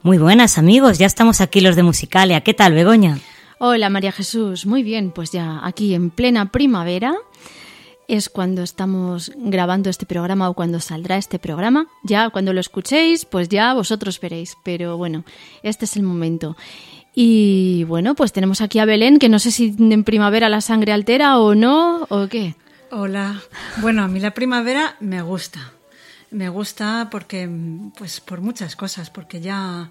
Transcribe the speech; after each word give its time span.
Muy 0.03 0.17
buenas 0.17 0.57
amigos, 0.57 0.97
ya 0.97 1.05
estamos 1.05 1.43
aquí 1.43 1.61
los 1.61 1.77
de 1.77 1.83
Musicalia. 1.83 2.41
¿Qué 2.41 2.55
tal, 2.55 2.73
Begoña? 2.73 3.19
Hola 3.61 3.91
María 3.91 4.13
Jesús, 4.13 4.67
muy 4.67 4.85
bien, 4.85 5.11
pues 5.11 5.33
ya 5.33 5.59
aquí 5.65 5.93
en 5.93 6.11
plena 6.11 6.53
primavera 6.53 7.17
es 8.07 8.29
cuando 8.29 8.63
estamos 8.63 9.33
grabando 9.35 9.91
este 9.91 10.07
programa 10.07 10.49
o 10.49 10.55
cuando 10.55 10.79
saldrá 10.79 11.17
este 11.17 11.41
programa. 11.41 11.89
Ya 12.05 12.31
cuando 12.31 12.53
lo 12.53 12.61
escuchéis, 12.61 13.25
pues 13.25 13.49
ya 13.49 13.75
vosotros 13.75 14.21
veréis, 14.21 14.57
pero 14.63 14.97
bueno, 14.97 15.25
este 15.65 15.87
es 15.87 15.97
el 15.97 16.05
momento. 16.05 16.57
Y 17.17 17.83
bueno, 17.89 18.15
pues 18.15 18.33
tenemos 18.33 18.61
aquí 18.61 18.79
a 18.79 18.85
Belén, 18.85 19.19
que 19.19 19.29
no 19.29 19.41
sé 19.41 19.51
si 19.51 19.75
en 19.77 20.05
primavera 20.05 20.49
la 20.49 20.61
sangre 20.61 20.93
altera 20.93 21.39
o 21.41 21.57
no, 21.57 22.07
o 22.11 22.29
qué. 22.29 22.55
Hola. 22.93 23.43
Bueno, 23.79 24.05
a 24.05 24.09
mí 24.09 24.21
la 24.21 24.35
primavera 24.35 24.95
me 25.01 25.21
gusta. 25.21 25.73
Me 26.31 26.49
gusta 26.49 27.09
porque, 27.11 27.51
pues 27.99 28.21
por 28.21 28.41
muchas 28.41 28.77
cosas, 28.77 29.11
porque 29.11 29.41
ya 29.41 29.91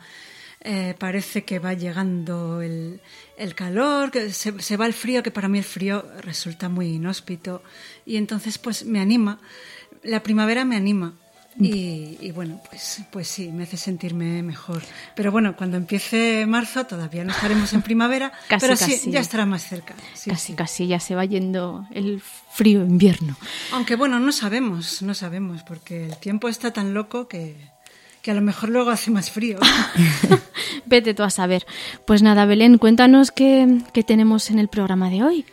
eh, 0.69 0.95
parece 0.99 1.45
que 1.45 1.59
va 1.59 1.73
llegando 1.73 2.61
el, 2.61 2.99
el 3.37 3.55
calor, 3.55 4.11
que 4.11 4.33
se, 4.33 4.59
se 4.61 4.75
va 4.75 4.85
el 4.85 4.91
frío, 4.91 5.23
que 5.23 5.31
para 5.31 5.47
mí 5.47 5.59
el 5.59 5.63
frío 5.63 6.05
resulta 6.19 6.67
muy 6.67 6.87
inhóspito. 6.95 7.63
Y 8.05 8.17
entonces, 8.17 8.57
pues 8.57 8.83
me 8.83 8.99
anima. 8.99 9.39
La 10.03 10.21
primavera 10.21 10.65
me 10.65 10.75
anima. 10.75 11.13
Y, 11.57 12.17
y 12.19 12.31
bueno, 12.31 12.61
pues, 12.69 13.01
pues 13.11 13.29
sí, 13.29 13.49
me 13.49 13.63
hace 13.63 13.77
sentirme 13.77 14.43
mejor. 14.43 14.83
Pero 15.15 15.31
bueno, 15.31 15.55
cuando 15.55 15.77
empiece 15.77 16.45
marzo 16.45 16.85
todavía 16.85 17.23
no 17.23 17.31
estaremos 17.31 17.71
en 17.71 17.81
primavera, 17.81 18.33
Casi, 18.49 18.61
pero 18.61 18.75
sí, 18.75 18.91
casi. 18.91 19.11
ya 19.11 19.21
estará 19.21 19.45
más 19.45 19.63
cerca. 19.63 19.95
Sí, 20.13 20.29
casi, 20.29 20.47
sí. 20.47 20.53
casi 20.53 20.87
ya 20.87 20.99
se 20.99 21.15
va 21.15 21.23
yendo 21.23 21.87
el 21.91 22.21
frío 22.51 22.81
invierno. 22.83 23.37
Aunque 23.71 23.95
bueno, 23.95 24.19
no 24.19 24.33
sabemos, 24.33 25.01
no 25.01 25.13
sabemos, 25.13 25.63
porque 25.63 26.05
el 26.05 26.17
tiempo 26.17 26.49
está 26.49 26.73
tan 26.73 26.93
loco 26.93 27.27
que, 27.27 27.55
que 28.21 28.31
a 28.31 28.33
lo 28.33 28.41
mejor 28.41 28.69
luego 28.69 28.89
hace 28.89 29.11
más 29.11 29.31
frío. 29.31 29.59
Vete 30.85 31.13
tú 31.13 31.23
a 31.23 31.29
saber. 31.29 31.65
Pues 32.05 32.21
nada, 32.21 32.45
Belén, 32.45 32.77
cuéntanos 32.77 33.31
qué, 33.31 33.79
qué 33.93 34.03
tenemos 34.03 34.49
en 34.49 34.59
el 34.59 34.67
programa 34.67 35.09
de 35.09 35.23
hoy. 35.23 35.45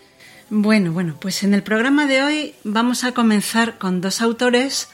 Bueno, 0.50 0.92
bueno, 0.92 1.16
pues 1.20 1.42
en 1.42 1.54
el 1.54 1.62
programa 1.62 2.06
de 2.06 2.22
hoy 2.22 2.54
vamos 2.64 3.04
a 3.04 3.12
comenzar 3.12 3.78
con 3.78 4.00
dos 4.00 4.20
autores 4.20 4.88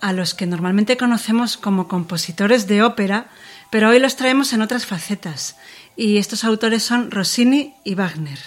a 0.00 0.12
los 0.12 0.34
que 0.34 0.46
normalmente 0.46 0.96
conocemos 0.96 1.56
como 1.56 1.88
compositores 1.88 2.66
de 2.66 2.82
ópera, 2.82 3.28
pero 3.70 3.88
hoy 3.88 3.98
los 3.98 4.16
traemos 4.16 4.52
en 4.52 4.62
otras 4.62 4.84
facetas. 4.86 5.56
Y 5.96 6.18
estos 6.18 6.44
autores 6.44 6.82
son 6.82 7.10
Rossini 7.10 7.74
y 7.84 7.94
Wagner. 7.94 8.38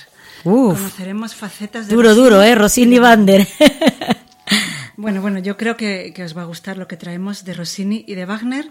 Uf, 0.44 0.78
Conoceremos 0.78 1.35
facetas 1.35 1.88
de 1.88 1.96
duro, 1.96 2.09
Rossini 2.09 2.23
duro, 2.23 2.41
¿eh? 2.44 2.56
Rossini 2.56 3.00
Vander. 3.00 3.47
Bueno, 5.02 5.22
bueno, 5.22 5.40
yo 5.40 5.56
creo 5.56 5.78
que, 5.78 6.12
que 6.14 6.26
os 6.26 6.36
va 6.36 6.42
a 6.42 6.52
gustar 6.52 6.78
lo 6.78 6.90
que 6.90 6.98
traemos 6.98 7.46
de 7.46 7.54
Rossini 7.54 8.04
y 8.06 8.16
de 8.16 8.26
Wagner 8.26 8.70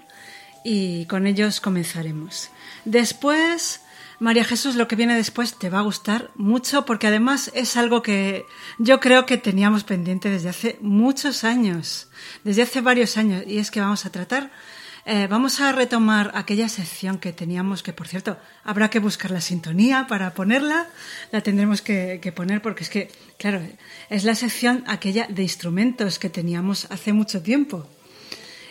y 0.63 1.07
con 1.07 1.27
ellos 1.27 1.59
comenzaremos. 1.63 2.51
Después, 2.85 3.81
María 4.19 4.45
Jesús, 4.45 4.75
lo 4.75 4.89
que 4.89 4.97
viene 4.97 5.17
después 5.17 5.55
te 5.59 5.71
va 5.71 5.79
a 5.79 5.89
gustar 5.89 6.31
mucho 6.35 6.85
porque 6.85 7.07
además 7.07 7.51
es 7.55 7.79
algo 7.79 8.03
que 8.03 8.45
yo 8.77 9.01
creo 9.01 9.25
que 9.25 9.39
teníamos 9.39 9.85
pendiente 9.85 10.29
desde 10.29 10.51
hace 10.51 10.79
muchos 10.83 11.45
años, 11.45 12.09
desde 12.45 12.61
hace 12.61 12.83
varios 12.83 13.17
años, 13.17 13.45
y 13.47 13.57
es 13.57 13.71
que 13.71 13.81
vamos 13.81 14.05
a 14.05 14.11
tratar, 14.11 14.51
eh, 15.09 15.27
vamos 15.27 15.61
a 15.63 15.73
retomar 15.73 16.33
aquella 16.35 16.69
sección 16.69 17.17
que 17.17 17.33
teníamos, 17.33 17.83
que 17.83 17.95
por 17.95 18.07
cierto, 18.07 18.37
habrá 18.63 18.91
que 18.91 18.99
buscar 18.99 19.31
la 19.31 19.41
sintonía 19.41 20.07
para 20.07 20.35
ponerla, 20.35 20.87
la 21.33 21.41
tendremos 21.41 21.81
que, 21.81 22.21
que 22.21 22.31
poner 22.31 22.61
porque 22.61 22.85
es 22.85 22.91
que, 22.91 23.11
claro, 23.39 23.63
es 24.11 24.25
la 24.25 24.35
sección 24.35 24.85
aquella 24.87 25.27
de 25.27 25.43
instrumentos 25.43 26.19
que 26.19 26.29
teníamos 26.29 26.87
hace 26.91 27.15
mucho 27.15 27.41
tiempo. 27.41 27.89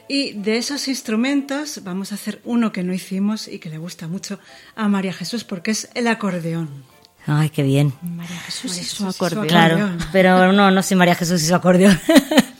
Y 0.08 0.34
de 0.34 0.58
esos 0.58 0.88
instrumentos 0.88 1.82
vamos 1.84 2.12
a 2.12 2.16
hacer 2.16 2.40
uno 2.46 2.72
que 2.72 2.84
no 2.84 2.94
hicimos 2.94 3.48
y 3.48 3.58
que 3.58 3.70
le 3.70 3.80
gusta 3.80 4.08
mucho 4.08 4.40
a 4.76 4.88
María 4.88 5.14
Jesús 5.14 5.44
porque 5.44 5.72
es 5.72 5.90
el 5.96 6.06
acordeón. 6.06 6.86
Ay, 7.26 7.50
qué 7.50 7.64
bien. 7.64 7.94
María 8.04 8.40
Jesús 8.42 8.66
María 8.66 8.82
y 8.82 8.84
Jesús 8.84 8.98
su 8.98 9.10
y 9.10 9.12
su 9.12 9.26
acordeón. 9.26 9.48
Claro, 9.48 9.90
pero 10.12 10.54
no, 10.54 10.70
no 10.70 10.84
soy 10.84 10.98
María 10.98 11.16
Jesús 11.16 11.42
y 11.42 11.48
su 11.48 11.56
acordeón. 11.56 12.00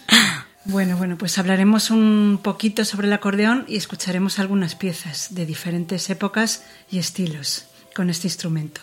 Bueno, 0.68 0.98
bueno, 0.98 1.18
pues 1.18 1.38
hablaremos 1.38 1.92
un 1.92 2.42
poquito 2.44 2.84
sobre 2.84 3.08
el 3.08 3.14
acordeón 3.14 3.64
y 3.70 3.78
escucharemos 3.78 4.38
algunas 4.38 4.76
piezas 4.76 5.34
de 5.34 5.46
diferentes 5.46 6.10
épocas 6.10 6.66
y 6.92 7.00
estilos 7.00 7.68
con 7.96 8.10
este 8.10 8.28
instrumento. 8.28 8.82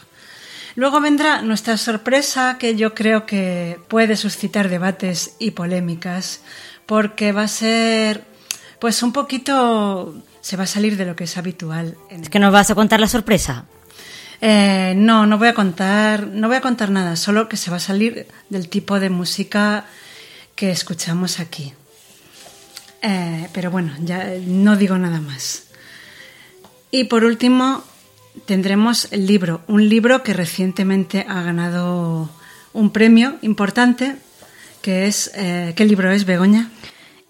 Luego 0.76 1.02
vendrá 1.02 1.42
nuestra 1.42 1.76
sorpresa 1.76 2.56
que 2.58 2.74
yo 2.74 2.94
creo 2.94 3.26
que 3.26 3.78
puede 3.86 4.16
suscitar 4.16 4.70
debates 4.70 5.36
y 5.38 5.50
polémicas 5.50 6.40
porque 6.86 7.32
va 7.32 7.42
a 7.42 7.48
ser 7.48 8.24
pues 8.78 9.02
un 9.02 9.12
poquito 9.12 10.14
se 10.40 10.56
va 10.56 10.64
a 10.64 10.66
salir 10.66 10.96
de 10.96 11.04
lo 11.04 11.14
que 11.14 11.24
es 11.24 11.36
habitual 11.36 11.98
en 12.08 12.22
es 12.22 12.30
que 12.30 12.38
nos 12.38 12.52
vas 12.52 12.70
a 12.70 12.74
contar 12.74 12.98
la 12.98 13.08
sorpresa. 13.08 13.66
Eh, 14.40 14.94
no, 14.96 15.26
no 15.26 15.36
voy 15.36 15.48
a 15.48 15.54
contar, 15.54 16.28
no 16.28 16.48
voy 16.48 16.56
a 16.56 16.60
contar 16.62 16.90
nada, 16.90 17.16
solo 17.16 17.46
que 17.46 17.58
se 17.58 17.70
va 17.70 17.76
a 17.76 17.80
salir 17.80 18.26
del 18.48 18.70
tipo 18.70 19.00
de 19.00 19.10
música 19.10 19.84
que 20.54 20.70
escuchamos 20.70 21.40
aquí. 21.40 21.72
Eh, 23.02 23.48
pero 23.52 23.70
bueno, 23.70 23.92
ya 24.00 24.32
no 24.46 24.76
digo 24.76 24.96
nada 24.96 25.20
más. 25.20 25.64
Y 26.90 27.04
por 27.04 27.24
último, 27.24 27.84
tendremos 28.46 29.08
el 29.12 29.26
libro, 29.26 29.62
un 29.66 29.88
libro 29.88 30.22
que 30.22 30.32
recientemente 30.32 31.26
ha 31.28 31.42
ganado 31.42 32.30
un 32.72 32.90
premio 32.90 33.36
importante, 33.42 34.16
que 34.80 35.06
es... 35.06 35.30
Eh, 35.34 35.72
¿Qué 35.76 35.84
libro 35.84 36.10
es, 36.10 36.24
Begoña? 36.24 36.70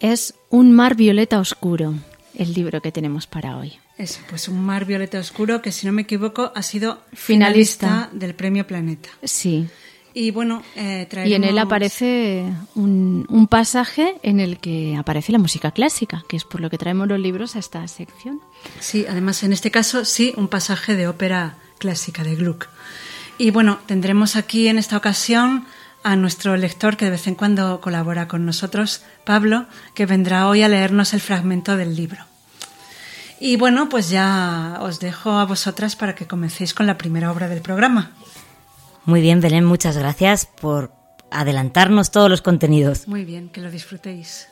Es 0.00 0.34
Un 0.50 0.72
mar 0.72 0.94
violeta 0.96 1.38
oscuro, 1.38 1.94
el 2.34 2.52
libro 2.52 2.80
que 2.80 2.92
tenemos 2.92 3.26
para 3.26 3.56
hoy. 3.56 3.78
Es 3.96 4.20
pues 4.28 4.48
un 4.48 4.60
mar 4.60 4.84
violeta 4.84 5.18
oscuro 5.18 5.62
que, 5.62 5.72
si 5.72 5.86
no 5.86 5.92
me 5.92 6.02
equivoco, 6.02 6.52
ha 6.54 6.62
sido 6.62 7.00
Finalista. 7.12 7.86
finalista, 7.86 8.10
del 8.12 8.34
Premio 8.34 8.66
Planeta. 8.66 9.08
Sí. 9.22 9.68
Y 10.16 10.30
bueno, 10.30 10.62
eh, 10.76 11.08
Y 11.26 11.34
en 11.34 11.42
él 11.42 11.58
aparece 11.58 12.44
un, 12.76 13.26
un 13.28 13.48
pasaje 13.48 14.14
en 14.22 14.38
el 14.38 14.58
que 14.58 14.96
aparece 14.96 15.32
la 15.32 15.38
música 15.38 15.72
clásica, 15.72 16.24
que 16.28 16.36
es 16.36 16.44
por 16.44 16.60
lo 16.60 16.70
que 16.70 16.78
traemos 16.78 17.08
los 17.08 17.18
libros 17.18 17.56
a 17.56 17.58
esta 17.58 17.86
sección. 17.88 18.40
Sí, 18.78 19.06
además 19.08 19.42
en 19.42 19.52
este 19.52 19.72
caso 19.72 20.04
sí, 20.04 20.32
un 20.36 20.46
pasaje 20.46 20.94
de 20.94 21.08
ópera 21.08 21.56
clásica 21.78 22.22
de 22.22 22.36
Gluck. 22.36 22.68
Y 23.38 23.50
bueno, 23.50 23.80
tendremos 23.86 24.36
aquí 24.36 24.68
en 24.68 24.78
esta 24.78 24.96
ocasión 24.96 25.66
a 26.04 26.14
nuestro 26.14 26.56
lector 26.56 26.96
que 26.96 27.06
de 27.06 27.12
vez 27.12 27.26
en 27.26 27.34
cuando 27.34 27.80
colabora 27.80 28.28
con 28.28 28.46
nosotros, 28.46 29.02
Pablo, 29.24 29.66
que 29.94 30.06
vendrá 30.06 30.46
hoy 30.46 30.62
a 30.62 30.68
leernos 30.68 31.12
el 31.12 31.20
fragmento 31.20 31.76
del 31.76 31.96
libro. 31.96 32.24
Y 33.40 33.56
bueno, 33.56 33.88
pues 33.88 34.10
ya 34.10 34.78
os 34.80 35.00
dejo 35.00 35.32
a 35.32 35.44
vosotras 35.44 35.96
para 35.96 36.14
que 36.14 36.26
comencéis 36.26 36.72
con 36.72 36.86
la 36.86 36.98
primera 36.98 37.32
obra 37.32 37.48
del 37.48 37.62
programa. 37.62 38.12
Muy 39.06 39.20
bien, 39.20 39.40
Belén, 39.40 39.64
muchas 39.64 39.96
gracias 39.96 40.46
por 40.46 40.92
adelantarnos 41.30 42.10
todos 42.10 42.30
los 42.30 42.42
contenidos. 42.42 43.06
Muy 43.06 43.24
bien, 43.24 43.48
que 43.50 43.60
lo 43.60 43.70
disfrutéis. 43.70 44.48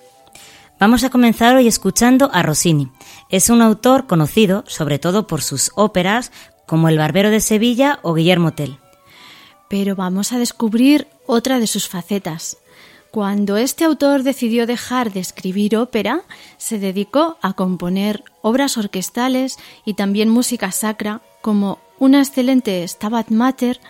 Vamos 0.78 1.04
a 1.04 1.10
comenzar 1.10 1.54
hoy 1.54 1.68
escuchando 1.68 2.28
a 2.32 2.42
Rossini. 2.42 2.90
Es 3.30 3.50
un 3.50 3.62
autor 3.62 4.06
conocido 4.06 4.64
sobre 4.66 4.98
todo 4.98 5.26
por 5.26 5.40
sus 5.40 5.70
óperas 5.76 6.32
como 6.66 6.88
El 6.88 6.98
Barbero 6.98 7.30
de 7.30 7.40
Sevilla 7.40 8.00
o 8.02 8.14
Guillermo 8.14 8.52
Tell. 8.52 8.78
Pero 9.70 9.94
vamos 9.94 10.32
a 10.32 10.38
descubrir 10.38 11.06
otra 11.26 11.58
de 11.58 11.66
sus 11.66 11.88
facetas. 11.88 12.58
Cuando 13.12 13.58
este 13.58 13.84
autor 13.84 14.22
decidió 14.22 14.66
dejar 14.66 15.12
de 15.12 15.20
escribir 15.20 15.76
ópera, 15.76 16.22
se 16.56 16.78
dedicó 16.78 17.38
a 17.42 17.52
componer 17.52 18.24
obras 18.40 18.76
orquestales 18.76 19.58
y 19.84 19.94
también 19.94 20.30
música 20.30 20.72
sacra, 20.72 21.20
como 21.42 21.78
una 21.98 22.20
excelente 22.20 22.86
Stabat 22.88 23.28
Mater 23.28 23.80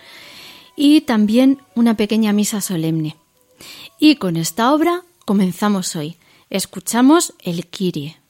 y 0.76 1.02
también 1.02 1.60
una 1.74 1.96
pequeña 1.96 2.32
misa 2.32 2.60
solemne. 2.60 3.16
Y 3.98 4.16
con 4.16 4.36
esta 4.36 4.72
obra 4.72 5.02
comenzamos 5.24 5.94
hoy. 5.96 6.16
Escuchamos 6.50 7.34
el 7.40 7.66
Kyrie. 7.66 8.21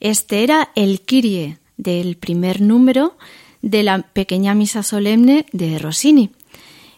Este 0.00 0.44
era 0.44 0.70
el 0.76 1.00
Kyrie 1.00 1.58
del 1.76 2.16
primer 2.16 2.60
número 2.60 3.16
de 3.62 3.82
la 3.82 4.02
pequeña 4.02 4.54
misa 4.54 4.82
solemne 4.82 5.46
de 5.52 5.78
Rossini. 5.78 6.30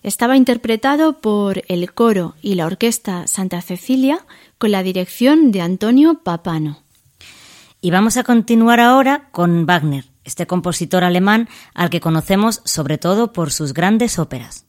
Estaba 0.02 0.37
interpretado 0.37 1.21
por 1.21 1.62
el 1.69 1.92
coro 1.92 2.35
y 2.42 2.54
la 2.54 2.66
orquesta 2.66 3.26
Santa 3.26 3.62
Cecilia 3.62 4.25
con 4.59 4.71
la 4.71 4.83
dirección 4.83 5.52
de 5.52 5.62
Antonio 5.62 6.21
Papano. 6.23 6.83
Y 7.80 7.90
vamos 7.90 8.19
a 8.19 8.25
continuar 8.25 8.80
ahora 8.80 9.28
con 9.30 9.64
Wagner, 9.64 10.04
este 10.25 10.47
compositor 10.47 11.02
alemán 11.02 11.49
al 11.73 11.88
que 11.88 12.00
conocemos 12.00 12.61
sobre 12.64 12.99
todo 12.99 13.33
por 13.33 13.52
sus 13.52 13.73
grandes 13.73 14.19
óperas. 14.19 14.66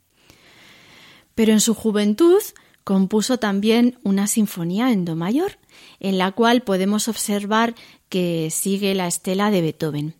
Pero 1.35 1.51
en 1.51 1.59
su 1.59 1.73
juventud 1.73 2.41
compuso 2.85 3.37
también 3.37 3.99
una 4.03 4.27
sinfonía 4.27 4.91
en 4.91 5.05
do 5.05 5.15
mayor, 5.15 5.57
en 5.99 6.17
la 6.17 6.31
cual 6.31 6.61
podemos 6.61 7.07
observar 7.07 7.75
que 8.09 8.49
sigue 8.51 8.93
la 8.95 9.07
estela 9.07 9.51
de 9.51 9.61
Beethoven. 9.61 10.15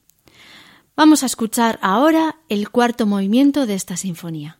Vamos 0.96 1.24
a 1.24 1.26
escuchar 1.26 1.80
ahora 1.82 2.38
el 2.50 2.70
cuarto 2.70 3.06
movimiento 3.06 3.66
de 3.66 3.76
esta 3.76 3.98
sinfonía. 3.98 4.60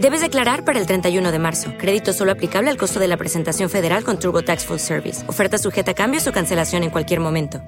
Debes 0.00 0.22
declarar 0.22 0.64
para 0.64 0.78
el 0.78 0.86
31 0.86 1.30
de 1.30 1.38
marzo. 1.38 1.72
Crédito 1.76 2.14
solo 2.14 2.32
aplicable 2.32 2.70
al 2.70 2.78
costo 2.78 2.98
de 2.98 3.06
la 3.06 3.18
presentación 3.18 3.68
federal 3.68 4.02
con 4.02 4.18
TurboTax 4.18 4.64
Full 4.64 4.78
Service. 4.78 5.28
Oferta 5.28 5.58
sujeta 5.58 5.90
a 5.90 5.94
cambios 5.94 6.26
o 6.26 6.32
cancelación 6.32 6.84
en 6.84 6.90
cualquier 6.90 7.20
momento. 7.20 7.60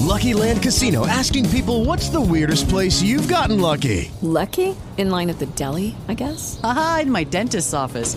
Lucky 0.00 0.32
Land 0.32 0.62
Casino 0.62 1.06
asking 1.06 1.48
people 1.50 1.84
what's 1.84 2.08
the 2.10 2.20
weirdest 2.20 2.70
place 2.70 3.02
you've 3.02 3.28
gotten 3.28 3.60
lucky? 3.60 4.10
Lucky? 4.22 4.74
In 4.96 5.10
line 5.10 5.30
at 5.30 5.38
the 5.38 5.46
deli, 5.54 5.94
I 6.08 6.14
guess? 6.14 6.58
Aha, 6.64 7.00
in 7.02 7.10
my 7.10 7.24
dentist's 7.24 7.74
office. 7.74 8.16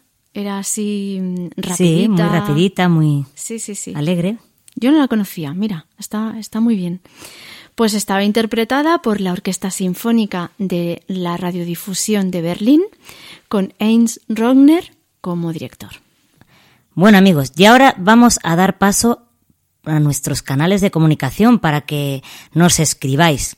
Era 0.33 0.59
así 0.59 1.19
mm, 1.21 1.47
rapidita. 1.57 1.75
Sí, 1.75 2.07
muy 2.07 2.21
rapidita, 2.21 2.89
muy 2.89 3.25
Sí, 3.35 3.59
sí, 3.59 3.75
sí. 3.75 3.93
alegre. 3.95 4.37
Yo 4.75 4.91
no 4.91 4.97
la 4.97 5.07
conocía, 5.07 5.53
mira, 5.53 5.85
está, 5.99 6.35
está 6.39 6.59
muy 6.61 6.75
bien. 6.75 7.01
Pues 7.75 7.93
estaba 7.93 8.23
interpretada 8.23 9.01
por 9.01 9.21
la 9.21 9.33
Orquesta 9.33 9.71
Sinfónica 9.71 10.51
de 10.57 11.03
la 11.07 11.37
Radiodifusión 11.37 12.31
de 12.31 12.41
Berlín, 12.41 12.81
con 13.47 13.73
Heinz 13.79 14.19
Rogner 14.29 14.95
como 15.19 15.51
director. 15.51 15.91
Bueno 16.93 17.17
amigos, 17.17 17.51
y 17.55 17.65
ahora 17.65 17.95
vamos 17.97 18.39
a 18.43 18.55
dar 18.55 18.77
paso 18.77 19.23
a 19.83 19.99
nuestros 19.99 20.41
canales 20.41 20.81
de 20.81 20.91
comunicación 20.91 21.59
para 21.59 21.81
que 21.81 22.21
nos 22.53 22.79
escribáis. 22.79 23.57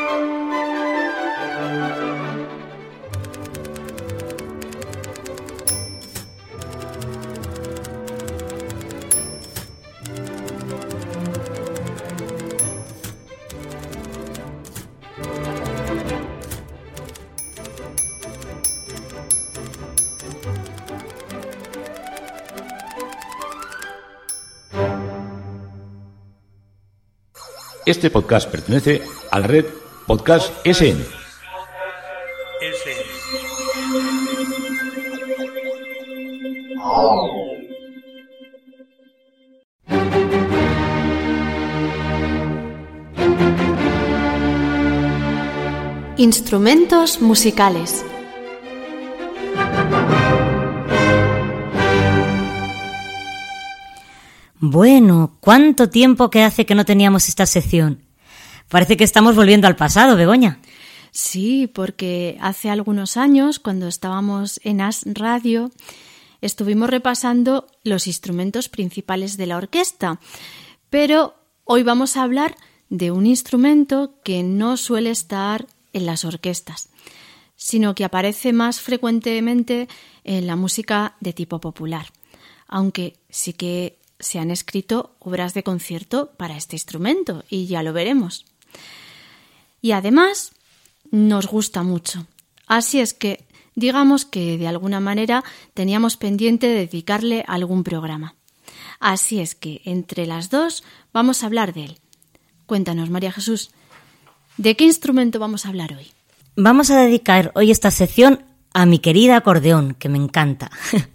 Este 27.85 28.11
podcast 28.11 28.47
pertenece 28.49 29.01
a 29.31 29.39
la 29.39 29.47
red 29.47 29.65
Podcast 30.05 30.53
SN. 30.65 31.03
Instrumentos 46.17 47.19
musicales. 47.19 48.05
Bueno, 54.63 55.37
¿cuánto 55.39 55.89
tiempo 55.89 56.29
que 56.29 56.43
hace 56.43 56.67
que 56.67 56.75
no 56.75 56.85
teníamos 56.85 57.27
esta 57.29 57.47
sección? 57.47 58.03
Parece 58.69 58.95
que 58.95 59.03
estamos 59.03 59.35
volviendo 59.35 59.65
al 59.65 59.75
pasado, 59.75 60.15
Begoña. 60.15 60.59
Sí, 61.09 61.65
porque 61.65 62.37
hace 62.39 62.69
algunos 62.69 63.17
años, 63.17 63.57
cuando 63.57 63.87
estábamos 63.87 64.59
en 64.63 64.81
As 64.81 65.01
Radio, 65.05 65.71
estuvimos 66.41 66.91
repasando 66.91 67.65
los 67.83 68.05
instrumentos 68.05 68.69
principales 68.69 69.35
de 69.35 69.47
la 69.47 69.57
orquesta. 69.57 70.19
Pero 70.91 71.33
hoy 71.63 71.81
vamos 71.81 72.15
a 72.15 72.21
hablar 72.21 72.55
de 72.87 73.09
un 73.09 73.25
instrumento 73.25 74.19
que 74.23 74.43
no 74.43 74.77
suele 74.77 75.09
estar 75.09 75.65
en 75.91 76.05
las 76.05 76.23
orquestas, 76.23 76.89
sino 77.55 77.95
que 77.95 78.05
aparece 78.05 78.53
más 78.53 78.79
frecuentemente 78.79 79.87
en 80.23 80.45
la 80.45 80.55
música 80.55 81.15
de 81.19 81.33
tipo 81.33 81.59
popular, 81.59 82.13
aunque 82.67 83.15
sí 83.27 83.53
que 83.53 83.97
se 84.21 84.39
han 84.39 84.51
escrito 84.51 85.15
obras 85.19 85.53
de 85.53 85.63
concierto 85.63 86.31
para 86.37 86.57
este 86.57 86.75
instrumento 86.75 87.43
y 87.49 87.67
ya 87.67 87.83
lo 87.83 87.93
veremos. 87.93 88.45
Y 89.81 89.91
además 89.91 90.53
nos 91.11 91.47
gusta 91.47 91.83
mucho. 91.83 92.25
Así 92.67 92.99
es 92.99 93.13
que 93.13 93.45
digamos 93.75 94.25
que 94.25 94.57
de 94.57 94.67
alguna 94.67 94.99
manera 94.99 95.43
teníamos 95.73 96.17
pendiente 96.17 96.67
dedicarle 96.67 97.43
algún 97.47 97.83
programa. 97.83 98.35
Así 98.99 99.39
es 99.39 99.55
que 99.55 99.81
entre 99.85 100.25
las 100.25 100.49
dos 100.49 100.83
vamos 101.11 101.43
a 101.43 101.47
hablar 101.47 101.73
de 101.73 101.85
él. 101.85 101.97
Cuéntanos, 102.65 103.09
María 103.09 103.31
Jesús, 103.31 103.71
¿de 104.57 104.75
qué 104.75 104.85
instrumento 104.85 105.39
vamos 105.39 105.65
a 105.65 105.69
hablar 105.69 105.93
hoy? 105.93 106.11
Vamos 106.55 106.91
a 106.91 107.01
dedicar 107.01 107.51
hoy 107.55 107.71
esta 107.71 107.91
sección 107.91 108.45
a 108.73 108.85
mi 108.85 108.99
querida 108.99 109.37
acordeón, 109.37 109.95
que 109.95 110.09
me 110.09 110.17
encanta. 110.17 110.71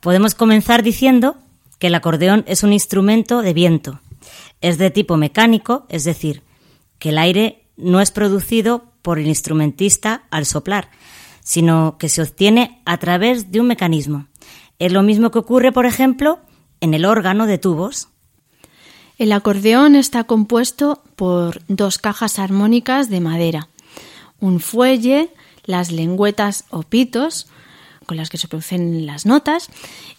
Podemos 0.00 0.34
comenzar 0.34 0.82
diciendo 0.82 1.38
que 1.78 1.88
el 1.88 1.94
acordeón 1.94 2.44
es 2.46 2.62
un 2.62 2.72
instrumento 2.72 3.42
de 3.42 3.52
viento. 3.52 4.00
Es 4.60 4.78
de 4.78 4.90
tipo 4.90 5.16
mecánico, 5.16 5.86
es 5.88 6.04
decir, 6.04 6.42
que 6.98 7.10
el 7.10 7.18
aire 7.18 7.64
no 7.76 8.00
es 8.00 8.10
producido 8.10 8.92
por 9.02 9.18
el 9.18 9.26
instrumentista 9.26 10.24
al 10.30 10.44
soplar, 10.44 10.90
sino 11.42 11.96
que 11.98 12.08
se 12.08 12.22
obtiene 12.22 12.82
a 12.84 12.98
través 12.98 13.50
de 13.52 13.60
un 13.60 13.68
mecanismo. 13.68 14.26
Es 14.78 14.92
lo 14.92 15.02
mismo 15.02 15.30
que 15.30 15.38
ocurre, 15.38 15.72
por 15.72 15.86
ejemplo, 15.86 16.40
en 16.80 16.94
el 16.94 17.04
órgano 17.04 17.46
de 17.46 17.58
tubos. 17.58 18.08
El 19.16 19.32
acordeón 19.32 19.96
está 19.96 20.24
compuesto 20.24 21.02
por 21.16 21.62
dos 21.68 21.98
cajas 21.98 22.38
armónicas 22.38 23.08
de 23.08 23.20
madera, 23.20 23.68
un 24.40 24.60
fuelle, 24.60 25.30
las 25.64 25.90
lengüetas 25.90 26.64
o 26.70 26.82
pitos, 26.82 27.48
con 28.06 28.16
las 28.16 28.30
que 28.30 28.38
se 28.38 28.48
producen 28.48 29.06
las 29.06 29.26
notas, 29.26 29.68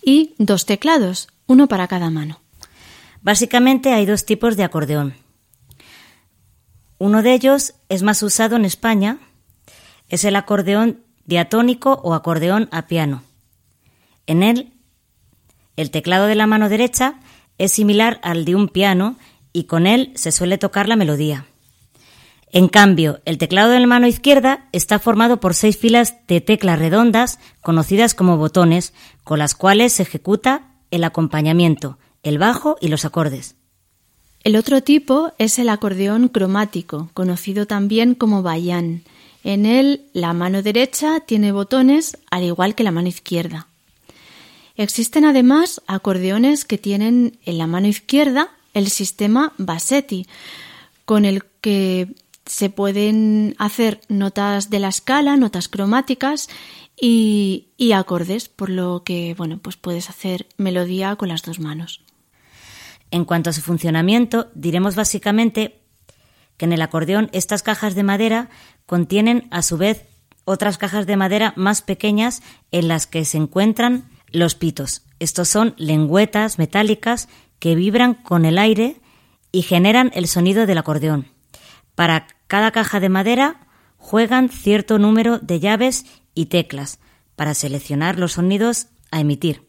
y 0.04 0.36
dos 0.38 0.66
teclados, 0.66 1.30
uno 1.50 1.68
para 1.68 1.88
cada 1.88 2.12
mano. 2.12 2.40
Básicamente 3.22 3.92
hay 3.92 4.06
dos 4.06 4.24
tipos 4.24 4.56
de 4.56 4.64
acordeón. 4.64 5.16
Uno 7.00 7.24
de 7.24 7.34
ellos 7.34 7.74
es 7.90 8.04
más 8.04 8.22
usado 8.22 8.56
en 8.56 8.66
España, 8.66 9.18
es 10.10 10.24
el 10.24 10.36
acordeón 10.36 11.02
diatónico 11.26 12.00
o 12.04 12.14
acordeón 12.14 12.70
a 12.72 12.88
piano. 12.88 13.24
En 14.28 14.44
él, 14.44 14.74
el 15.76 15.90
teclado 15.90 16.28
de 16.28 16.36
la 16.36 16.46
mano 16.46 16.70
derecha 16.70 17.16
es 17.58 17.72
similar 17.72 18.20
al 18.22 18.46
de 18.46 18.56
un 18.56 18.68
piano 18.68 19.18
y 19.52 19.64
con 19.64 19.88
él 19.88 20.12
se 20.16 20.32
suele 20.32 20.60
tocar 20.60 20.88
la 20.88 20.96
melodía. 20.96 21.48
En 22.52 22.68
cambio, 22.68 23.22
el 23.26 23.40
teclado 23.40 23.72
de 23.72 23.80
la 23.80 23.88
mano 23.88 24.06
izquierda 24.06 24.68
está 24.72 25.00
formado 25.00 25.40
por 25.40 25.56
seis 25.56 25.78
filas 25.78 26.16
de 26.28 26.42
teclas 26.42 26.78
redondas, 26.78 27.40
conocidas 27.62 28.14
como 28.14 28.38
botones, 28.38 28.94
con 29.24 29.40
las 29.40 29.56
cuales 29.56 29.94
se 29.94 30.04
ejecuta 30.04 30.69
el 30.92 31.04
acompañamiento, 31.04 31.98
el 32.24 32.38
bajo 32.38 32.78
y 32.82 32.88
los 32.88 33.06
acordes. 33.06 33.56
El 34.44 34.56
otro 34.56 34.82
tipo 34.82 35.34
es 35.38 35.60
el 35.60 35.70
acordeón 35.70 36.30
cromático, 36.30 37.10
conocido 37.14 37.66
también 37.66 38.16
como 38.16 38.42
bayán. 38.42 39.04
En 39.44 39.66
él 39.66 40.06
la 40.14 40.34
mano 40.34 40.62
derecha 40.62 41.20
tiene 41.22 41.52
botones 41.52 42.18
al 42.32 42.44
igual 42.44 42.76
que 42.76 42.84
la 42.84 42.92
mano 42.92 43.08
izquierda. 43.08 43.68
Existen 44.76 45.26
además 45.26 45.82
acordeones 45.88 46.64
que 46.64 46.78
tienen 46.78 47.38
en 47.46 47.58
la 47.58 47.68
mano 47.68 47.88
izquierda 47.88 48.50
el 48.74 48.90
sistema 48.90 49.52
Bassetti, 49.58 50.26
con 51.04 51.26
el 51.26 51.44
que 51.60 52.16
se 52.46 52.70
pueden 52.70 53.56
hacer 53.60 54.02
notas 54.08 54.70
de 54.70 54.80
la 54.80 54.88
escala, 54.88 55.38
notas 55.38 55.68
cromáticas 55.68 56.50
y, 57.02 57.92
acordes, 57.94 58.50
por 58.50 58.70
lo 58.70 59.04
que 59.04 59.34
bueno, 59.38 59.60
pues 59.60 59.78
puedes 59.78 60.10
hacer 60.10 60.48
melodía 60.58 61.16
con 61.16 61.30
las 61.30 61.44
dos 61.44 61.60
manos. 61.60 62.02
En 63.12 63.26
cuanto 63.26 63.50
a 63.50 63.54
su 63.54 63.62
funcionamiento, 63.62 64.50
diremos 64.54 64.96
básicamente 64.96 65.82
que 66.58 66.66
en 66.66 66.74
el 66.74 66.82
acordeón 66.82 67.30
estas 67.32 67.64
cajas 67.64 67.96
de 67.96 68.04
madera 68.04 68.50
contienen 68.86 69.48
a 69.50 69.62
su 69.62 69.78
vez 69.78 70.06
otras 70.46 70.78
cajas 70.78 71.06
de 71.06 71.16
madera 71.16 71.54
más 71.56 71.82
pequeñas 71.82 72.42
en 72.72 72.88
las 72.88 73.08
que 73.08 73.24
se 73.24 73.38
encuentran 73.38 74.10
los 74.32 74.56
pitos. 74.56 75.04
Estos 75.20 75.48
son 75.48 75.74
lengüetas 75.78 76.60
metálicas 76.60 77.30
que 77.60 77.76
vibran 77.76 78.14
con 78.14 78.46
el 78.46 78.58
aire 78.58 78.98
y 79.52 79.62
generan 79.62 80.12
el 80.14 80.28
sonido 80.28 80.66
del 80.66 80.78
acordeón. 80.78 81.28
Para 81.96 82.28
cada 82.48 82.72
caja 82.72 83.00
de 83.00 83.10
madera 83.10 83.68
juegan 83.98 84.50
cierto 84.50 85.00
número 85.00 85.40
de 85.40 85.60
llaves 85.60 86.06
y 86.40 86.46
teclas 86.46 87.00
para 87.36 87.54
seleccionar 87.54 88.18
los 88.18 88.34
sonidos 88.34 88.88
a 89.12 89.20
emitir. 89.20 89.68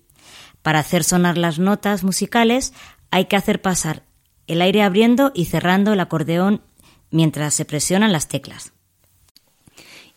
Para 0.63 0.79
hacer 0.79 1.03
sonar 1.03 1.37
las 1.37 1.59
notas 1.59 2.05
musicales 2.05 2.73
hay 3.11 3.25
que 3.25 3.37
hacer 3.37 3.61
pasar 3.61 4.05
el 4.47 4.63
aire 4.63 4.83
abriendo 4.83 5.33
y 5.35 5.47
cerrando 5.47 5.93
el 5.93 6.01
acordeón 6.01 6.63
mientras 7.11 7.55
se 7.55 7.65
presionan 7.65 8.13
las 8.13 8.29
teclas. 8.29 8.73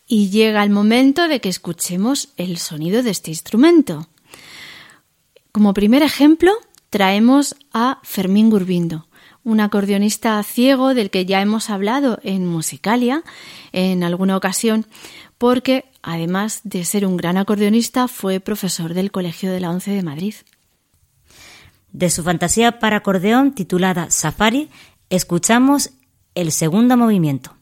Y 0.06 0.30
llega 0.30 0.64
el 0.64 0.70
momento 0.70 1.28
de 1.28 1.42
que 1.42 1.50
escuchemos 1.50 2.30
el 2.38 2.58
sonido 2.60 3.02
de 3.02 3.10
este 3.10 3.32
instrumento. 3.32 4.10
Como 5.52 5.74
primer 5.74 6.04
ejemplo, 6.04 6.52
traemos 6.92 7.56
a 7.72 8.00
Fermín 8.04 8.52
Gurbindo, 8.52 9.08
un 9.44 9.60
acordeonista 9.60 10.42
ciego 10.44 10.94
del 10.94 11.10
que 11.10 11.26
ya 11.26 11.42
hemos 11.42 11.72
hablado 11.72 12.20
en 12.24 12.46
Musicalia 12.46 13.24
en 13.72 14.04
alguna 14.04 14.38
ocasión, 14.38 14.86
porque 15.38 15.86
además 16.04 16.62
de 16.64 16.86
ser 16.86 17.08
un 17.08 17.18
gran 17.18 17.38
acordeonista, 17.38 18.08
fue 18.08 18.40
profesor 18.40 18.94
del 18.94 19.12
Colegio 19.12 19.52
de 19.52 19.60
la 19.60 19.72
Once 19.72 19.90
de 19.90 20.04
Madrid. 20.04 20.36
De 21.92 22.10
su 22.10 22.24
fantasía 22.24 22.80
para 22.80 22.98
acordeón 22.98 23.56
titulada 23.56 24.12
Safari, 24.12 24.70
escuchamos 25.10 25.92
el 26.36 26.52
segundo 26.52 26.98
movimiento. 26.98 27.56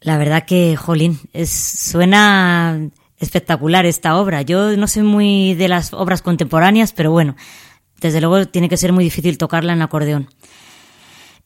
La 0.00 0.16
verdad 0.16 0.46
que, 0.46 0.76
jolín, 0.76 1.18
es, 1.32 1.50
suena 1.50 2.90
espectacular 3.18 3.84
esta 3.84 4.16
obra. 4.18 4.42
Yo 4.42 4.76
no 4.76 4.88
soy 4.88 5.02
muy 5.02 5.54
de 5.54 5.68
las 5.68 5.92
obras 5.92 6.22
contemporáneas, 6.22 6.92
pero 6.92 7.10
bueno, 7.10 7.36
desde 8.00 8.20
luego 8.20 8.46
tiene 8.46 8.68
que 8.68 8.78
ser 8.78 8.92
muy 8.92 9.04
difícil 9.04 9.38
tocarla 9.38 9.74
en 9.74 9.82
acordeón. 9.82 10.28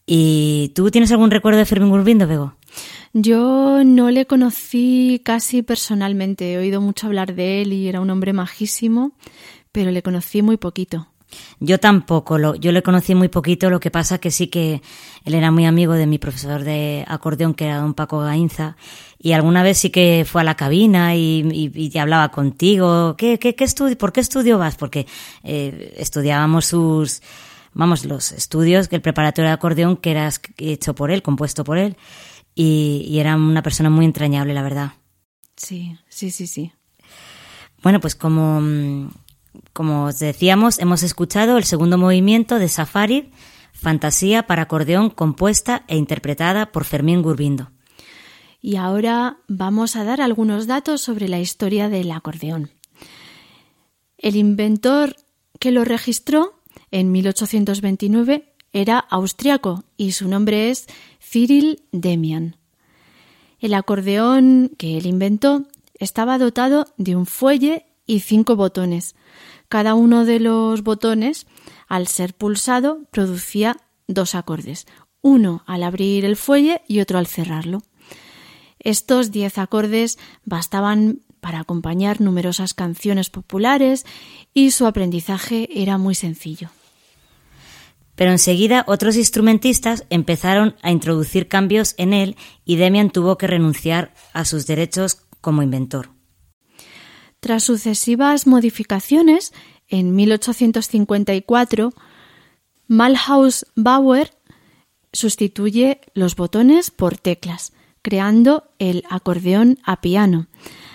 ¿Y 0.06 0.72
tú 0.74 0.90
tienes 0.90 1.10
algún 1.10 1.30
recuerdo 1.30 1.58
de 1.58 1.64
Fermín 1.64 1.90
Gurbindo, 1.90 2.26
Bego? 2.26 2.54
Yo 3.12 3.82
no 3.84 4.10
le 4.10 4.26
conocí 4.26 5.20
casi 5.24 5.62
personalmente. 5.62 6.52
He 6.52 6.58
oído 6.58 6.80
mucho 6.80 7.06
hablar 7.06 7.34
de 7.34 7.62
él 7.62 7.72
y 7.72 7.88
era 7.88 8.00
un 8.00 8.10
hombre 8.10 8.32
majísimo, 8.32 9.12
pero 9.72 9.90
le 9.90 10.02
conocí 10.02 10.42
muy 10.42 10.56
poquito. 10.56 11.08
Yo 11.60 11.78
tampoco, 11.78 12.38
lo, 12.38 12.54
yo 12.54 12.72
le 12.72 12.82
conocí 12.82 13.14
muy 13.14 13.28
poquito, 13.28 13.70
lo 13.70 13.80
que 13.80 13.90
pasa 13.90 14.18
que 14.18 14.30
sí 14.30 14.48
que 14.48 14.82
él 15.24 15.34
era 15.34 15.50
muy 15.50 15.66
amigo 15.66 15.94
de 15.94 16.06
mi 16.06 16.18
profesor 16.18 16.64
de 16.64 17.04
acordeón, 17.06 17.54
que 17.54 17.64
era 17.66 17.78
don 17.78 17.94
Paco 17.94 18.20
Gainza, 18.20 18.76
y 19.18 19.32
alguna 19.32 19.62
vez 19.62 19.78
sí 19.78 19.90
que 19.90 20.26
fue 20.28 20.42
a 20.42 20.44
la 20.44 20.56
cabina 20.56 21.14
y, 21.14 21.70
y, 21.74 21.98
hablaba 21.98 22.30
contigo. 22.30 23.16
¿Qué, 23.16 23.38
qué, 23.38 23.54
qué 23.54 23.64
estudio, 23.64 23.96
¿Por 23.96 24.12
qué 24.12 24.20
estudio 24.20 24.58
vas? 24.58 24.76
Porque 24.76 25.06
eh, 25.42 25.94
estudiábamos 25.96 26.66
sus, 26.66 27.22
vamos, 27.72 28.04
los 28.04 28.32
estudios, 28.32 28.88
que 28.88 28.96
el 28.96 29.02
preparatorio 29.02 29.48
de 29.48 29.54
acordeón 29.54 29.96
que 29.96 30.10
era 30.10 30.30
hecho 30.58 30.94
por 30.94 31.10
él, 31.10 31.22
compuesto 31.22 31.64
por 31.64 31.78
él, 31.78 31.96
y, 32.54 33.06
y 33.08 33.18
era 33.18 33.36
una 33.36 33.62
persona 33.62 33.90
muy 33.90 34.04
entrañable, 34.04 34.54
la 34.54 34.62
verdad. 34.62 34.92
Sí, 35.56 35.96
sí, 36.08 36.30
sí, 36.30 36.46
sí. 36.46 36.72
Bueno, 37.82 38.00
pues 38.00 38.14
como 38.14 38.60
mm, 38.60 39.10
como 39.72 40.06
os 40.06 40.18
decíamos, 40.18 40.78
hemos 40.78 41.02
escuchado 41.02 41.56
el 41.56 41.64
segundo 41.64 41.98
movimiento 41.98 42.58
de 42.58 42.68
Safari, 42.68 43.32
Fantasía 43.72 44.46
para 44.46 44.62
acordeón 44.62 45.10
compuesta 45.10 45.84
e 45.88 45.96
interpretada 45.96 46.72
por 46.72 46.84
Fermín 46.84 47.20
Gurbindo. 47.22 47.70
Y 48.62 48.76
ahora 48.76 49.38
vamos 49.46 49.96
a 49.96 50.04
dar 50.04 50.22
algunos 50.22 50.66
datos 50.66 51.02
sobre 51.02 51.28
la 51.28 51.38
historia 51.38 51.90
del 51.90 52.10
acordeón. 52.12 52.70
El 54.16 54.36
inventor 54.36 55.16
que 55.58 55.70
lo 55.70 55.84
registró 55.84 56.54
en 56.90 57.12
1829 57.12 58.54
era 58.72 58.98
austriaco 58.98 59.84
y 59.98 60.12
su 60.12 60.28
nombre 60.28 60.70
es 60.70 60.86
Cyril 61.20 61.82
Demian. 61.92 62.56
El 63.60 63.74
acordeón 63.74 64.70
que 64.78 64.96
él 64.96 65.04
inventó 65.04 65.66
estaba 65.98 66.38
dotado 66.38 66.86
de 66.96 67.16
un 67.16 67.26
fuelle 67.26 67.86
y 68.06 68.20
cinco 68.20 68.56
botones, 68.56 69.14
cada 69.74 69.96
uno 69.96 70.24
de 70.24 70.38
los 70.38 70.84
botones, 70.84 71.48
al 71.88 72.06
ser 72.06 72.32
pulsado, 72.32 73.00
producía 73.10 73.76
dos 74.06 74.36
acordes, 74.36 74.86
uno 75.20 75.64
al 75.66 75.82
abrir 75.82 76.24
el 76.24 76.36
fuelle 76.36 76.82
y 76.86 77.00
otro 77.00 77.18
al 77.18 77.26
cerrarlo. 77.26 77.82
Estos 78.78 79.32
diez 79.32 79.58
acordes 79.58 80.16
bastaban 80.44 81.22
para 81.40 81.58
acompañar 81.58 82.20
numerosas 82.20 82.72
canciones 82.72 83.30
populares 83.30 84.06
y 84.52 84.70
su 84.70 84.86
aprendizaje 84.86 85.68
era 85.72 85.98
muy 85.98 86.14
sencillo. 86.14 86.70
Pero 88.14 88.30
enseguida 88.30 88.84
otros 88.86 89.16
instrumentistas 89.16 90.04
empezaron 90.08 90.76
a 90.82 90.92
introducir 90.92 91.48
cambios 91.48 91.96
en 91.98 92.12
él 92.12 92.36
y 92.64 92.76
Demian 92.76 93.10
tuvo 93.10 93.38
que 93.38 93.48
renunciar 93.48 94.14
a 94.34 94.44
sus 94.44 94.68
derechos 94.68 95.22
como 95.40 95.64
inventor. 95.64 96.13
Tras 97.44 97.64
sucesivas 97.64 98.46
modificaciones, 98.46 99.52
en 99.88 100.16
1854, 100.16 101.92
Malhaus 102.88 103.66
Bauer 103.74 104.30
sustituye 105.12 106.00
los 106.14 106.36
botones 106.36 106.90
por 106.90 107.18
teclas, 107.18 107.74
creando 108.00 108.70
el 108.78 109.04
acordeón 109.10 109.78
a 109.84 110.00
piano, 110.00 110.46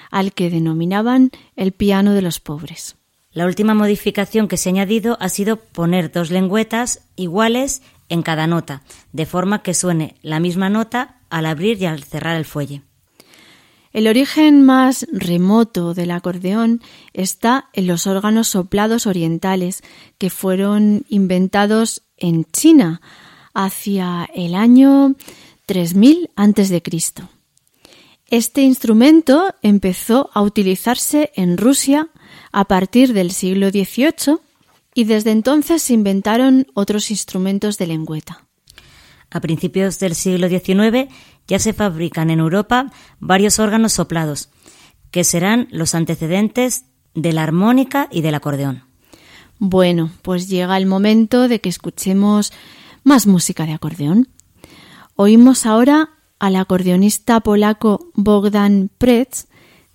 al 0.09 0.33
que 0.33 0.49
denominaban 0.49 1.29
el 1.55 1.71
piano 1.71 2.13
de 2.13 2.23
los 2.23 2.39
pobres. 2.39 2.95
La 3.31 3.45
última 3.45 3.75
modificación 3.75 4.47
que 4.47 4.57
se 4.57 4.69
ha 4.69 4.71
añadido 4.71 5.17
ha 5.21 5.29
sido 5.29 5.57
poner 5.57 6.11
dos 6.11 6.31
lengüetas 6.31 7.03
iguales 7.15 7.83
en 8.09 8.23
cada 8.23 8.47
nota, 8.47 8.81
de 9.13 9.27
forma 9.27 9.61
que 9.61 9.75
suene 9.75 10.15
la 10.23 10.39
misma 10.39 10.71
nota 10.71 11.19
al 11.29 11.45
abrir 11.45 11.79
y 11.79 11.85
al 11.85 12.03
cerrar 12.03 12.37
el 12.37 12.45
fuelle. 12.45 12.81
El 13.91 14.07
origen 14.07 14.63
más 14.63 15.07
remoto 15.11 15.93
del 15.93 16.11
acordeón 16.11 16.81
está 17.13 17.69
en 17.73 17.87
los 17.87 18.05
órganos 18.05 18.47
soplados 18.49 19.07
orientales 19.07 19.81
que 20.17 20.29
fueron 20.29 21.05
inventados 21.09 22.03
en 22.17 22.45
China 22.45 23.01
hacia 23.53 24.29
el 24.35 24.53
año 24.53 25.15
3000 25.65 26.29
a.C. 26.35 26.83
Este 28.27 28.61
instrumento 28.61 29.55
empezó 29.63 30.29
a 30.33 30.43
utilizarse 30.43 31.31
en 31.35 31.57
Rusia 31.57 32.09
a 32.51 32.65
partir 32.65 33.13
del 33.13 33.31
siglo 33.31 33.69
XVIII 33.69 34.37
y 34.93 35.05
desde 35.05 35.31
entonces 35.31 35.81
se 35.81 35.93
inventaron 35.93 36.67
otros 36.75 37.09
instrumentos 37.09 37.79
de 37.79 37.87
lengüeta. 37.87 38.48
A 39.31 39.39
principios 39.41 39.99
del 39.99 40.15
siglo 40.15 40.47
XIX 40.49 41.07
ya 41.47 41.59
se 41.59 41.73
fabrican 41.73 42.29
en 42.29 42.39
Europa 42.39 42.91
varios 43.19 43.59
órganos 43.59 43.93
soplados, 43.93 44.49
que 45.11 45.23
serán 45.23 45.67
los 45.71 45.95
antecedentes 45.95 46.85
de 47.13 47.33
la 47.33 47.43
armónica 47.43 48.07
y 48.11 48.21
del 48.21 48.35
acordeón. 48.35 48.83
Bueno, 49.57 50.11
pues 50.21 50.47
llega 50.47 50.77
el 50.77 50.85
momento 50.85 51.47
de 51.47 51.59
que 51.59 51.69
escuchemos 51.69 52.53
más 53.03 53.27
música 53.27 53.65
de 53.65 53.73
acordeón. 53.73 54.29
Oímos 55.15 55.65
ahora 55.65 56.11
al 56.39 56.55
acordeonista 56.55 57.41
polaco 57.41 58.11
Bogdan 58.13 58.89
Pretz, 58.97 59.47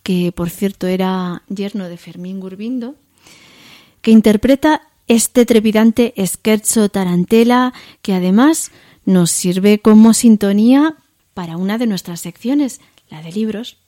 que 0.02 0.32
por 0.32 0.50
cierto 0.50 0.86
era 0.86 1.42
yerno 1.48 1.88
de 1.88 1.96
Fermín 1.96 2.40
Gurbindo, 2.40 2.96
que 4.02 4.10
interpreta 4.10 4.82
este 5.06 5.46
trepidante 5.46 6.12
scherzo 6.18 6.90
tarantela 6.90 7.72
que 8.02 8.12
además 8.12 8.70
nos 9.04 9.30
sirve 9.30 9.80
como 9.80 10.14
sintonía 10.14 10.96
para 11.34 11.56
una 11.56 11.78
de 11.78 11.86
nuestras 11.86 12.20
secciones, 12.20 12.80
la 13.08 13.22
de 13.22 13.32
libros. 13.32 13.78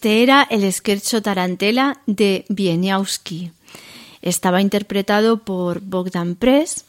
Este 0.00 0.22
era 0.22 0.46
el 0.48 0.62
scherzo 0.72 1.20
tarantela 1.20 2.00
de 2.06 2.46
Wieniawski. 2.48 3.52
Estaba 4.22 4.62
interpretado 4.62 5.44
por 5.44 5.82
Bogdan 5.82 6.36
Press, 6.36 6.86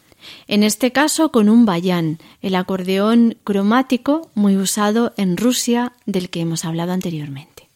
en 0.47 0.63
este 0.63 0.93
caso 0.93 1.29
con 1.29 1.49
un 1.49 1.65
bayán, 1.65 2.19
el 2.41 2.55
acordeón 2.55 3.35
cromático 3.43 4.31
muy 4.33 4.55
usado 4.55 5.13
en 5.17 5.35
Rusia 5.35 5.91
del 6.05 6.29
que 6.29 6.39
hemos 6.39 6.63
hablado 6.63 6.93
anteriormente. 6.93 7.67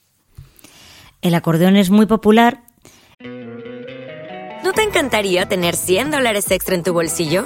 El 1.21 1.35
acordeón 1.35 1.75
es 1.75 1.89
muy 1.89 2.05
popular. 2.05 2.61
¿No 3.19 4.71
te 4.71 4.83
encantaría 4.83 5.49
tener 5.49 5.75
100 5.75 6.11
dólares 6.11 6.49
extra 6.49 6.75
en 6.75 6.83
tu 6.83 6.93
bolsillo? 6.93 7.45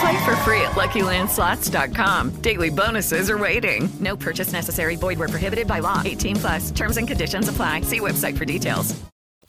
Play 0.00 0.24
for 0.24 0.36
free 0.44 0.60
at 0.62 0.72
LuckyLandSlots.com. 0.76 2.42
Daily 2.42 2.70
bonuses 2.70 3.28
are 3.30 3.38
waiting. 3.38 3.88
No 4.00 4.16
purchase 4.16 4.52
necessary. 4.52 4.96
Void 4.96 5.18
where 5.18 5.28
prohibited 5.28 5.66
by 5.66 5.80
law. 5.80 6.02
18 6.04 6.36
plus. 6.36 6.70
Terms 6.70 6.96
and 6.96 7.08
conditions 7.08 7.48
apply. 7.48 7.82
See 7.82 8.00
website 8.00 8.36
for 8.36 8.44
details. 8.44 8.94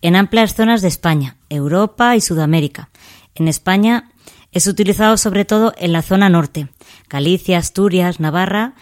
En 0.04 0.16
amplias 0.16 0.56
zonas 0.56 0.82
de 0.82 0.88
España, 0.88 1.38
Europa 1.50 2.16
y 2.16 2.22
Sudamérica. 2.22 2.90
En 3.36 3.48
España 3.48 4.10
es 4.52 4.66
utilizado 4.68 5.16
sobre 5.18 5.46
todo 5.46 5.74
en 5.78 5.94
la 5.94 6.02
zona 6.02 6.28
norte, 6.28 6.70
Galicia, 7.08 7.60
Asturias, 7.60 8.20
Navarra, 8.20 8.74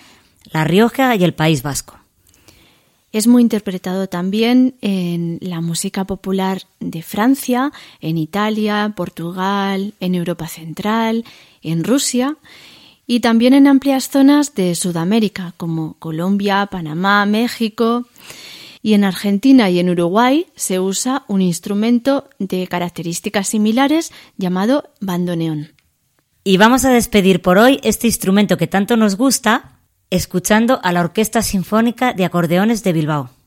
La 0.45 0.63
Rioja 0.63 1.15
y 1.15 1.23
el 1.23 1.33
País 1.33 1.61
Vasco. 1.61 1.99
Es 3.11 3.25
muy 3.25 3.41
interpretado 3.41 4.07
también 4.07 4.75
en 4.81 5.39
la 5.41 5.61
música 5.61 6.05
popular 6.05 6.61
de 6.79 7.01
Francia, 7.01 7.71
en 8.01 8.17
Italia, 8.19 8.93
Portugal, 8.95 9.93
en 9.99 10.13
Europa 10.13 10.47
Central, 10.47 11.25
en 11.63 11.83
Rusia 11.83 12.37
y 13.07 13.21
también 13.21 13.55
en 13.55 13.65
amplias 13.65 14.09
zonas 14.09 14.53
de 14.53 14.75
Sudamérica 14.75 15.55
como 15.57 15.95
Colombia, 15.95 16.67
Panamá, 16.67 17.25
México. 17.25 18.05
Y 18.83 18.93
en 18.93 19.03
Argentina 19.03 19.69
y 19.71 19.79
en 19.79 19.89
Uruguay 19.89 20.45
se 20.55 20.79
usa 20.79 21.25
un 21.27 21.41
instrumento 21.41 22.29
de 22.37 22.67
características 22.67 23.47
similares 23.47 24.13
llamado 24.37 24.91
bandoneón. 25.01 25.73
Y 26.43 26.57
vamos 26.57 26.85
a 26.85 26.91
despedir 26.91 27.41
por 27.41 27.57
hoy 27.57 27.79
este 27.83 28.05
instrumento 28.05 28.57
que 28.57 28.67
tanto 28.67 28.95
nos 28.95 29.17
gusta 29.17 29.78
escuchando 30.09 30.79
a 30.83 30.91
la 30.91 31.01
Orquesta 31.01 31.41
Sinfónica 31.41 32.13
de 32.13 32.25
Acordeones 32.25 32.83
de 32.83 32.93
Bilbao. 32.93 33.38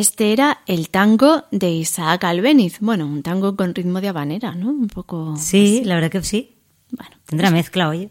Este 0.00 0.32
era 0.32 0.62
el 0.64 0.88
tango 0.88 1.44
de 1.50 1.72
Isaac 1.72 2.24
Albéniz. 2.24 2.78
Bueno, 2.80 3.04
un 3.04 3.22
tango 3.22 3.54
con 3.54 3.74
ritmo 3.74 4.00
de 4.00 4.08
habanera, 4.08 4.54
¿no? 4.54 4.70
Un 4.70 4.88
poco. 4.88 5.36
Sí, 5.36 5.82
la 5.84 5.94
verdad 5.96 6.10
que 6.10 6.22
sí. 6.22 6.56
Bueno, 6.90 7.16
tendrá 7.26 7.50
mezcla, 7.50 7.86
oye. 7.90 8.08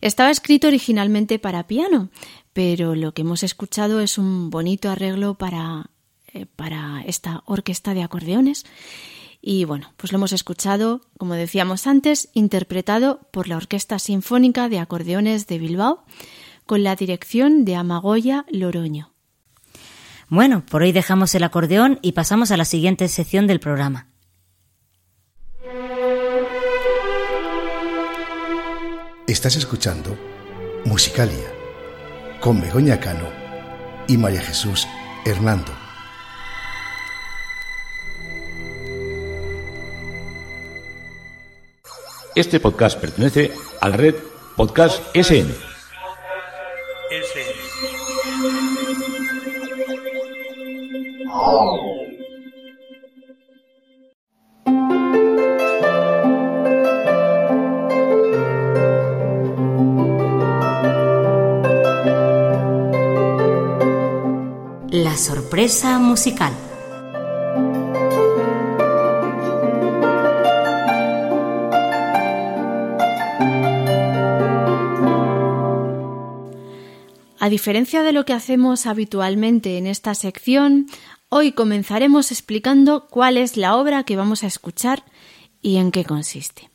Estaba 0.00 0.30
escrito 0.30 0.66
originalmente 0.66 1.38
para 1.38 1.66
piano, 1.66 2.08
pero 2.54 2.94
lo 2.94 3.12
que 3.12 3.20
hemos 3.20 3.42
escuchado 3.42 4.00
es 4.00 4.16
un 4.16 4.48
bonito 4.48 4.88
arreglo 4.88 5.34
para, 5.34 5.90
eh, 6.32 6.46
para 6.46 7.02
esta 7.06 7.42
orquesta 7.44 7.92
de 7.92 8.02
acordeones. 8.02 8.64
Y 9.42 9.66
bueno, 9.66 9.92
pues 9.98 10.10
lo 10.10 10.16
hemos 10.16 10.32
escuchado, 10.32 11.02
como 11.18 11.34
decíamos 11.34 11.86
antes, 11.86 12.30
interpretado 12.32 13.28
por 13.30 13.46
la 13.46 13.58
Orquesta 13.58 13.98
Sinfónica 13.98 14.70
de 14.70 14.78
Acordeones 14.78 15.46
de 15.48 15.58
Bilbao, 15.58 16.06
con 16.64 16.82
la 16.82 16.96
dirección 16.96 17.66
de 17.66 17.76
Amagoya 17.76 18.46
Loroño. 18.48 19.12
Bueno, 20.30 20.62
por 20.70 20.82
hoy 20.82 20.92
dejamos 20.92 21.34
el 21.34 21.42
acordeón 21.42 21.98
y 22.02 22.12
pasamos 22.12 22.50
a 22.50 22.58
la 22.58 22.66
siguiente 22.66 23.08
sección 23.08 23.46
del 23.46 23.60
programa. 23.60 24.08
Estás 29.26 29.56
escuchando 29.56 30.16
Musicalia 30.84 31.52
con 32.40 32.60
Begoña 32.60 33.00
Cano 33.00 33.26
y 34.06 34.18
María 34.18 34.40
Jesús 34.42 34.86
Hernando. 35.24 35.72
Este 42.34 42.60
podcast 42.60 43.00
pertenece 43.00 43.52
a 43.80 43.88
la 43.88 43.96
red 43.96 44.14
Podcast 44.56 45.02
SN. 45.14 45.67
La 64.90 65.16
sorpresa 65.16 65.98
musical. 66.00 66.52
A 77.40 77.48
diferencia 77.48 78.02
de 78.02 78.12
lo 78.12 78.24
que 78.24 78.32
hacemos 78.32 78.86
habitualmente 78.86 79.78
en 79.78 79.86
esta 79.86 80.14
sección, 80.14 80.86
hoy 81.28 81.52
comenzaremos 81.52 82.30
explicando 82.30 83.06
cuál 83.08 83.36
es 83.36 83.56
la 83.56 83.76
obra 83.76 84.04
que 84.04 84.16
vamos 84.16 84.42
a 84.44 84.46
escuchar 84.46 85.04
y 85.60 85.76
en 85.76 85.90
qué 85.90 86.04
consiste. 86.04 86.70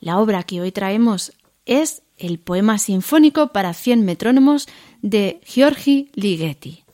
La 0.00 0.18
obra 0.18 0.42
que 0.42 0.60
hoy 0.60 0.72
traemos 0.72 1.32
es 1.64 2.02
el 2.16 2.38
poema 2.38 2.78
sinfónico 2.78 3.48
para 3.48 3.74
100 3.74 4.04
metrónomos 4.04 4.68
de 5.02 5.40
Giorgi 5.44 6.10
Ligeti. 6.14 6.84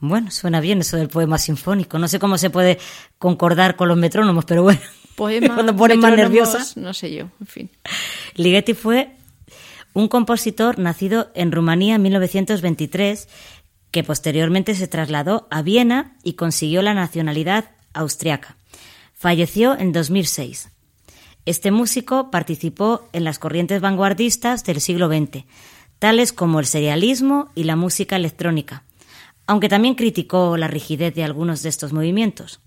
Bueno, 0.00 0.30
suena 0.30 0.60
bien 0.60 0.80
eso 0.80 0.96
del 0.96 1.08
poema 1.08 1.38
sinfónico. 1.38 1.98
No 1.98 2.08
sé 2.08 2.18
cómo 2.18 2.38
se 2.38 2.50
puede 2.50 2.78
concordar 3.18 3.76
con 3.76 3.88
los 3.88 3.96
metrónomos, 3.96 4.44
pero 4.44 4.62
bueno. 4.62 4.80
Poema, 5.16 5.54
cuando 5.54 5.74
ponen 5.74 6.00
más 6.00 6.16
nerviosas. 6.16 6.76
No 6.76 6.94
sé 6.94 7.12
yo, 7.12 7.28
en 7.40 7.46
fin. 7.46 7.70
Ligeti 8.34 8.74
fue 8.74 9.10
un 9.94 10.08
compositor 10.08 10.78
nacido 10.78 11.30
en 11.34 11.50
Rumanía 11.50 11.96
en 11.96 12.02
1923 12.02 13.28
que 13.90 14.04
posteriormente 14.04 14.74
se 14.74 14.88
trasladó 14.88 15.48
a 15.50 15.62
Viena 15.62 16.16
y 16.22 16.34
consiguió 16.34 16.82
la 16.82 16.94
nacionalidad 16.94 17.70
austriaca. 17.92 18.56
Falleció 19.14 19.78
en 19.78 19.92
2006. 19.92 20.70
Este 21.46 21.70
músico 21.70 22.30
participó 22.30 23.08
en 23.12 23.24
las 23.24 23.38
corrientes 23.38 23.80
vanguardistas 23.80 24.64
del 24.64 24.80
siglo 24.80 25.08
XX, 25.08 25.44
tales 25.98 26.32
como 26.32 26.60
el 26.60 26.66
serialismo 26.66 27.50
y 27.54 27.64
la 27.64 27.74
música 27.74 28.16
electrónica, 28.16 28.84
aunque 29.46 29.68
también 29.68 29.94
criticó 29.94 30.56
la 30.56 30.68
rigidez 30.68 31.14
de 31.14 31.24
algunos 31.24 31.62
de 31.62 31.70
estos 31.70 31.92
movimientos. 31.92 32.60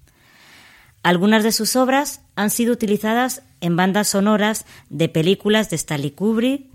Algunas 1.03 1.43
de 1.43 1.51
sus 1.51 1.75
obras 1.75 2.21
han 2.35 2.49
sido 2.49 2.73
utilizadas 2.73 3.43
en 3.59 3.75
bandas 3.75 4.09
sonoras 4.09 4.65
de 4.89 5.09
películas 5.09 5.69
de 5.69 5.75
Stanley 5.75 6.11
Kubrick, 6.11 6.65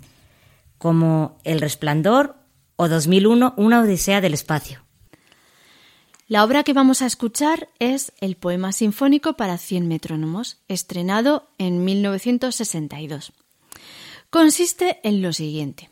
como 0.79 1.39
El 1.45 1.61
Resplandor 1.61 2.37
o 2.77 2.89
2001, 2.89 3.55
Una 3.57 3.81
Odisea 3.81 4.21
del 4.21 4.35
Espacio. 4.35 4.85
La 6.29 6.45
obra 6.45 6.65
que 6.65 6.73
vamos 6.73 7.03
a 7.03 7.07
escuchar 7.07 7.69
es 7.79 8.13
el 8.21 8.37
poema 8.37 8.73
sinfónico 8.73 9.35
para 9.35 9.59
100 9.59 9.89
metrónomos, 9.89 10.59
estrenado 10.69 11.49
en 11.59 11.85
1962. 11.85 13.33
Consiste 14.31 14.99
en 15.05 15.23
lo 15.23 15.33
siguiente. 15.33 15.89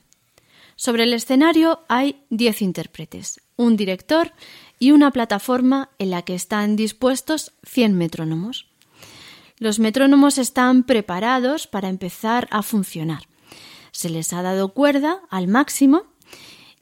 Sobre 0.76 1.05
el 1.05 1.12
escenario 1.12 1.80
hay 1.89 2.24
10 2.30 2.62
intérpretes, 2.62 3.41
un 3.57 3.76
director 3.76 4.32
y 4.80 4.91
una 4.91 5.12
plataforma 5.12 5.91
en 5.99 6.11
la 6.11 6.22
que 6.22 6.35
están 6.35 6.74
dispuestos 6.74 7.53
100 7.64 7.95
metrónomos. 7.95 8.66
Los 9.59 9.78
metrónomos 9.78 10.37
están 10.39 10.82
preparados 10.82 11.68
para 11.68 11.89
empezar 11.89 12.49
a 12.51 12.62
funcionar 12.62 13.28
se 13.95 14.11
les 14.11 14.32
ha 14.32 14.43
dado 14.43 14.70
cuerda 14.70 15.20
al 15.30 15.47
máximo 15.47 16.03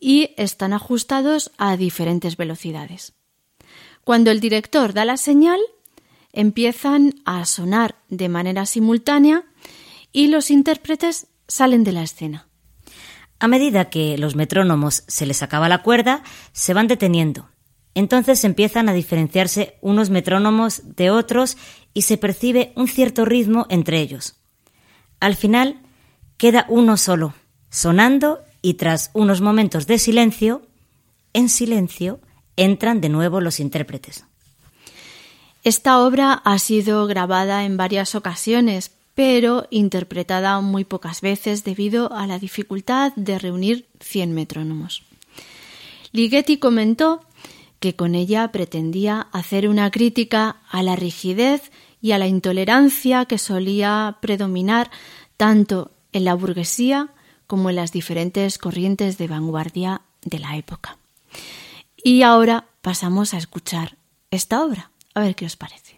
y 0.05 0.35
están 0.37 0.73
ajustados 0.73 1.53
a 1.59 1.77
diferentes 1.77 2.37
velocidades. 2.37 3.13
Cuando 4.03 4.33
el 4.33 4.41
director 4.41 4.93
da 4.93 5.05
la 5.05 5.17
señal, 5.17 5.61
empiezan 6.33 7.15
a 7.25 7.45
sonar 7.45 7.95
de 8.09 8.29
manera 8.29 8.67
simultánea 8.67 9.45
y 10.11 10.27
los 10.27 10.51
intérpretes 10.51 11.29
salen 11.47 11.85
de 11.85 11.93
la 11.93 12.03
escena. 12.03 12.49
A 13.39 13.47
medida 13.47 13.91
que 13.91 14.19
los 14.19 14.35
metrónomos 14.35 15.05
se 15.07 15.25
les 15.25 15.41
acaba 15.41 15.69
la 15.69 15.85
cuerda, 15.85 16.25
se 16.53 16.75
van 16.75 16.89
deteniendo. 16.89 17.49
Entonces 17.95 18.43
empiezan 18.43 18.89
a 18.89 18.95
diferenciarse 18.95 19.79
unos 19.83 20.11
metrónomos 20.11 20.83
de 20.97 21.13
otros 21.13 21.57
y 21.95 22.03
se 22.03 22.17
percibe 22.17 22.73
un 22.75 22.89
cierto 22.89 23.25
ritmo 23.25 23.67
entre 23.69 24.01
ellos. 24.01 24.35
Al 25.21 25.37
final, 25.37 25.81
queda 26.39 26.67
uno 26.69 26.97
solo, 26.97 27.35
sonando 27.71 28.41
y 28.63 28.75
tras 28.75 29.11
unos 29.13 29.41
momentos 29.41 29.87
de 29.87 29.99
silencio, 29.99 30.63
en 31.35 31.49
silencio, 31.49 32.21
entran 32.57 33.01
de 33.01 33.09
nuevo 33.09 33.41
los 33.41 33.59
intérpretes. 33.61 34.25
Esta 35.65 36.01
obra 36.01 36.33
ha 36.33 36.59
sido 36.59 37.07
grabada 37.07 37.65
en 37.65 37.77
varias 37.77 38.15
ocasiones, 38.15 38.93
pero 39.15 39.67
interpretada 39.71 40.61
muy 40.61 40.85
pocas 40.85 41.21
veces 41.21 41.65
debido 41.65 42.13
a 42.13 42.27
la 42.27 42.39
dificultad 42.39 43.13
de 43.17 43.39
reunir 43.39 43.87
100 44.01 44.33
metrónomos. 44.33 45.03
Ligeti 46.13 46.59
comentó 46.59 47.21
que 47.81 47.97
con 47.97 48.15
ella 48.15 48.53
pretendía 48.53 49.29
hacer 49.33 49.69
una 49.69 49.91
crítica 49.91 50.57
a 50.71 50.83
la 50.83 50.95
rigidez 50.95 51.73
y 52.01 52.13
a 52.13 52.19
la 52.19 52.27
intolerancia 52.27 53.25
que 53.25 53.39
solía 53.39 54.19
predominar 54.21 54.91
tanto 55.37 55.91
en 56.13 56.25
la 56.25 56.35
burguesía 56.35 57.11
como 57.53 57.69
en 57.69 57.77
las 57.77 57.93
diferentes 57.93 58.57
corrientes 58.57 59.19
de 59.19 59.29
vanguardia 59.29 60.01
de 60.23 60.39
la 60.39 60.57
época. 60.57 60.97
Y 62.03 62.23
ahora 62.23 62.65
pasamos 62.81 63.35
a 63.35 63.37
escuchar 63.37 63.99
esta 64.31 64.65
obra, 64.65 64.91
a 65.13 65.21
ver 65.21 65.35
qué 65.35 65.45
os 65.45 65.57
parece. 65.57 65.92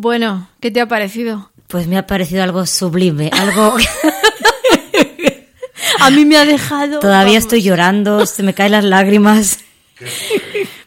Bueno, 0.00 0.48
¿qué 0.60 0.70
te 0.70 0.80
ha 0.80 0.86
parecido? 0.86 1.50
Pues 1.66 1.88
me 1.88 1.98
ha 1.98 2.06
parecido 2.06 2.44
algo 2.44 2.64
sublime, 2.66 3.30
algo... 3.32 3.76
A 5.98 6.10
mí 6.10 6.24
me 6.24 6.36
ha 6.36 6.44
dejado... 6.44 7.00
Todavía 7.00 7.32
vamos. 7.32 7.42
estoy 7.42 7.62
llorando, 7.62 8.24
se 8.24 8.44
me 8.44 8.54
caen 8.54 8.70
las 8.70 8.84
lágrimas. 8.84 9.58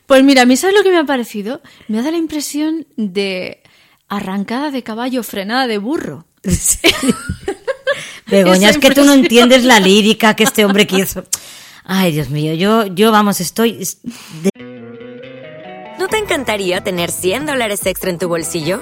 Pues 0.06 0.24
mira, 0.24 0.44
a 0.44 0.46
mí 0.46 0.56
¿sabes 0.56 0.78
lo 0.78 0.84
que 0.84 0.92
me 0.92 0.98
ha 0.98 1.04
parecido? 1.04 1.60
Me 1.90 1.98
ha 1.98 2.04
dado 2.04 2.14
la 2.14 2.20
impresión 2.20 2.88
de 2.96 3.62
arrancada 4.08 4.72
de 4.72 4.82
caballo, 4.82 5.24
frenada 5.24 5.68
de 5.68 5.78
burro. 5.78 6.26
Begoña, 8.28 8.70
Esa 8.70 8.78
es 8.78 8.78
que 8.78 8.92
tú 8.92 9.04
no 9.04 9.12
entiendes 9.12 9.66
la 9.66 9.82
lírica 9.82 10.38
que 10.38 10.46
este 10.46 10.64
hombre 10.64 10.88
quiso. 10.88 11.26
Ay, 11.84 12.14
Dios 12.14 12.30
mío, 12.30 12.54
yo, 12.54 12.86
yo 12.86 13.12
vamos, 13.12 13.42
estoy... 13.42 13.86
¿No 16.00 16.08
te 16.08 16.18
encantaría 16.18 16.82
tener 16.82 17.12
100 17.12 17.46
dólares 17.46 17.86
extra 17.86 18.10
en 18.10 18.18
tu 18.18 18.30
bolsillo? 18.30 18.82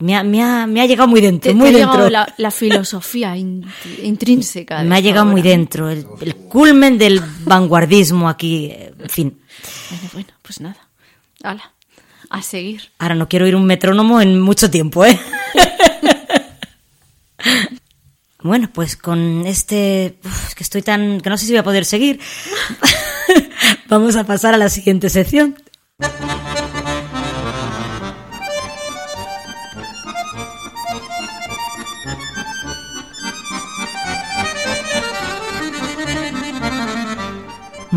me 0.00 0.16
ha, 0.16 0.22
me 0.22 0.42
ha, 0.42 0.66
me 0.66 0.80
ha 0.82 0.86
llegado 0.86 1.08
muy 1.08 1.20
dentro, 1.20 1.50
Te, 1.50 1.54
muy 1.56 1.72
te 1.72 1.78
dentro. 1.78 2.10
la, 2.10 2.32
la 2.36 2.50
filosofía 2.50 3.36
in- 3.36 3.64
intrínseca. 4.02 4.82
Me 4.82 4.96
ha 4.96 5.00
llegado 5.00 5.26
muy 5.26 5.42
dentro, 5.42 5.88
el, 5.90 6.06
el 6.20 6.34
culmen 6.36 6.98
del 6.98 7.20
vanguardismo 7.44 8.28
aquí, 8.28 8.70
en 8.72 9.08
fin. 9.08 9.40
Bueno, 9.90 10.08
bueno, 10.12 10.28
pues 10.42 10.60
nada. 10.60 10.88
Hala, 11.42 11.72
a 12.30 12.42
seguir. 12.42 12.90
Ahora 12.98 13.14
no 13.14 13.28
quiero 13.28 13.46
ir 13.46 13.56
un 13.56 13.64
metrónomo 13.66 14.20
en 14.20 14.40
mucho 14.40 14.70
tiempo, 14.70 15.04
¿eh? 15.04 15.18
bueno, 18.42 18.70
pues 18.72 18.96
con 18.96 19.46
este... 19.46 20.18
uf, 20.24 20.54
que 20.54 20.62
estoy 20.62 20.82
tan... 20.82 21.20
que 21.20 21.30
no 21.30 21.36
sé 21.38 21.46
si 21.46 21.52
voy 21.52 21.58
a 21.58 21.64
poder 21.64 21.84
seguir. 21.84 22.20
Vamos 23.88 24.16
a 24.16 24.24
pasar 24.24 24.54
a 24.54 24.58
la 24.58 24.68
siguiente 24.68 25.10
sección. 25.10 25.56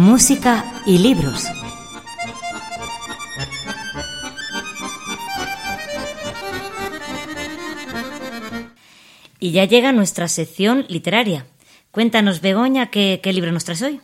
Música 0.09 0.81
y 0.87 0.97
libros. 0.97 1.45
Y 9.39 9.51
ya 9.51 9.65
llega 9.65 9.91
nuestra 9.91 10.27
sección 10.27 10.87
literaria. 10.89 11.45
Cuéntanos, 11.91 12.41
Begoña, 12.41 12.89
¿qué, 12.89 13.19
qué 13.21 13.33
libro 13.33 13.51
nos 13.51 13.65
traes 13.65 13.83
hoy? 13.83 14.01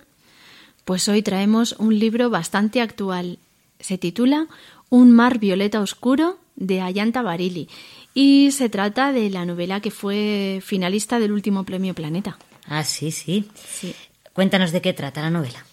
Pues 0.83 1.09
hoy 1.09 1.23
traemos 1.23 1.73
un 1.79 1.97
libro 1.97 2.29
bastante 2.29 2.81
actual. 2.81 3.39
Se 3.79 3.97
titula 3.97 4.45
Un 4.91 5.11
mar 5.11 5.39
violeta 5.39 5.79
oscuro 5.79 6.37
de 6.55 6.81
Ayanta 6.81 7.23
Barili 7.23 7.67
y 8.13 8.51
se 8.51 8.69
trata 8.69 9.11
de 9.11 9.31
la 9.31 9.43
novela 9.43 9.79
que 9.79 9.89
fue 9.89 10.61
finalista 10.63 11.17
del 11.17 11.31
último 11.31 11.63
premio 11.63 11.95
Planeta. 11.95 12.37
Ah, 12.67 12.83
sí, 12.83 13.09
sí. 13.09 13.49
Cuéntanos 14.33 14.71
de 14.71 14.83
qué 14.83 14.93
trata 14.93 15.21
la 15.21 15.31
novela. 15.31 15.65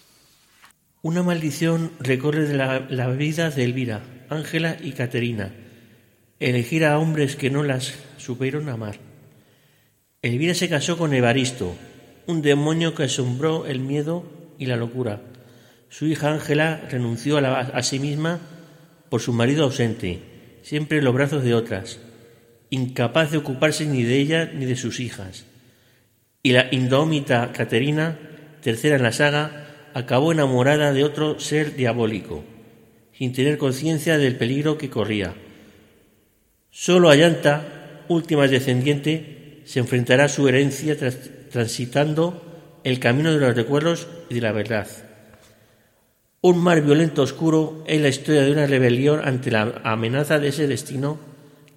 Una 1.03 1.21
maldición 1.21 1.91
recorre 1.99 2.53
la, 2.53 2.87
la 2.89 3.09
vida 3.09 3.49
de 3.49 3.65
Elvira, 3.65 4.03
Ángela 4.29 4.77
y 4.81 4.93
Caterina. 4.93 5.51
Elegir 6.39 6.85
a 6.85 6.97
hombres 6.97 7.35
que 7.35 7.49
no 7.49 7.61
las 7.61 7.93
supieron 8.15 8.69
amar. 8.69 8.95
Elvira 10.21 10.53
se 10.53 10.69
casó 10.69 10.97
con 10.97 11.13
Evaristo, 11.13 11.75
un 12.25 12.41
demonio 12.41 12.95
que 12.95 13.03
asombró 13.03 13.65
el 13.65 13.81
miedo 13.81 14.23
y 14.57 14.67
la 14.67 14.77
locura. 14.77 15.21
Su 15.89 16.07
hija 16.07 16.31
Ángela 16.31 16.87
renunció 16.89 17.37
a, 17.37 17.59
a 17.59 17.83
sí 17.83 17.99
misma 17.99 18.39
por 19.09 19.19
su 19.19 19.33
marido 19.33 19.65
ausente, 19.65 20.21
siempre 20.61 20.99
en 20.99 21.03
los 21.03 21.13
brazos 21.13 21.43
de 21.43 21.53
otras, 21.53 21.99
incapaz 22.69 23.29
de 23.31 23.39
ocuparse 23.39 23.85
ni 23.85 24.03
de 24.03 24.19
ella 24.19 24.49
ni 24.53 24.63
de 24.63 24.77
sus 24.77 25.01
hijas. 25.01 25.47
Y 26.41 26.53
la 26.53 26.69
indómita 26.71 27.51
Caterina, 27.51 28.17
tercera 28.61 28.95
en 28.95 29.03
la 29.03 29.11
saga, 29.11 29.62
acabó 29.93 30.31
enamorada 30.31 30.93
de 30.93 31.03
otro 31.03 31.39
ser 31.39 31.75
diabólico, 31.75 32.43
sin 33.17 33.33
tener 33.33 33.57
conciencia 33.57 34.17
del 34.17 34.35
peligro 34.35 34.77
que 34.77 34.89
corría. 34.89 35.33
Solo 36.69 37.09
Ayanta, 37.09 38.03
última 38.07 38.47
descendiente, 38.47 39.61
se 39.65 39.79
enfrentará 39.79 40.25
a 40.25 40.29
su 40.29 40.47
herencia 40.47 40.97
transitando 41.51 42.79
el 42.83 42.99
camino 42.99 43.31
de 43.33 43.39
los 43.39 43.55
recuerdos 43.55 44.07
y 44.29 44.35
de 44.35 44.41
la 44.41 44.51
verdad. 44.51 44.87
Un 46.41 46.57
mar 46.57 46.81
violento 46.81 47.21
oscuro 47.21 47.83
es 47.87 48.01
la 48.01 48.09
historia 48.09 48.43
de 48.43 48.51
una 48.51 48.65
rebelión 48.65 49.21
ante 49.23 49.51
la 49.51 49.81
amenaza 49.85 50.39
de 50.39 50.49
ese 50.49 50.67
destino 50.67 51.17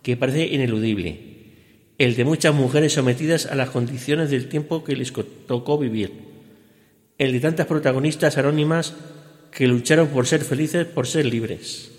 que 0.03 0.17
parece 0.17 0.47
ineludible, 0.47 1.21
el 1.99 2.17
de 2.17 2.25
muchas 2.25 2.55
mujeres 2.55 2.95
sometidas 2.95 3.47
a 3.47 3.55
las 3.55 3.71
condiciones 3.71 4.31
del 4.31 4.49
tiempo 4.49 4.83
que 4.83 4.97
les 4.97 5.13
tocó 5.47 5.79
vivir, 5.79 6.11
el 7.19 7.33
de 7.33 7.41
tantas 7.41 7.67
protagonistas 7.67 8.37
anónimas 8.39 8.95
que 9.51 9.67
lucharon 9.67 10.09
por 10.09 10.27
ser 10.27 10.45
felices, 10.45 10.87
por 10.87 11.07
ser 11.07 11.27
libres. 11.27 11.91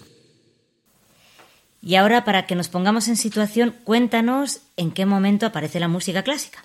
Y 1.81 1.95
ahora, 1.95 2.25
para 2.25 2.45
que 2.45 2.55
nos 2.55 2.69
pongamos 2.69 3.07
en 3.07 3.15
situación, 3.15 3.73
cuéntanos 3.83 4.61
en 4.77 4.91
qué 4.91 5.05
momento 5.05 5.45
aparece 5.45 5.79
la 5.79 5.87
música 5.87 6.23
clásica. 6.23 6.63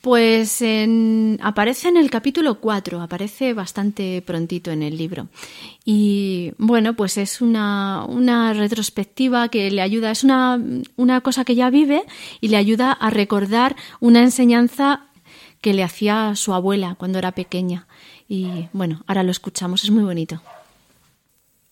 Pues 0.00 0.60
en- 0.60 1.38
aparece 1.42 1.88
en 1.88 1.96
el 1.96 2.10
capítulo 2.10 2.60
4, 2.60 3.00
aparece 3.00 3.54
bastante 3.54 4.20
prontito 4.20 4.70
en 4.70 4.82
el 4.82 4.98
libro. 4.98 5.28
Y 5.86 6.52
bueno, 6.58 6.92
pues 6.94 7.16
es 7.16 7.40
una, 7.40 8.04
una 8.06 8.52
retrospectiva 8.52 9.48
que 9.48 9.70
le 9.70 9.80
ayuda, 9.80 10.10
es 10.10 10.22
una, 10.24 10.60
una 10.96 11.20
cosa 11.22 11.44
que 11.46 11.54
ya 11.54 11.70
vive 11.70 12.02
y 12.42 12.48
le 12.48 12.58
ayuda 12.58 12.92
a 12.92 13.08
recordar 13.08 13.76
una 14.00 14.20
enseñanza 14.20 15.06
que 15.64 15.72
le 15.72 15.82
hacía 15.82 16.34
su 16.36 16.52
abuela 16.52 16.94
cuando 16.98 17.18
era 17.18 17.32
pequeña. 17.32 17.86
Y 18.28 18.68
bueno, 18.74 19.02
ahora 19.06 19.22
lo 19.22 19.30
escuchamos, 19.30 19.82
es 19.82 19.90
muy 19.90 20.02
bonito. 20.02 20.42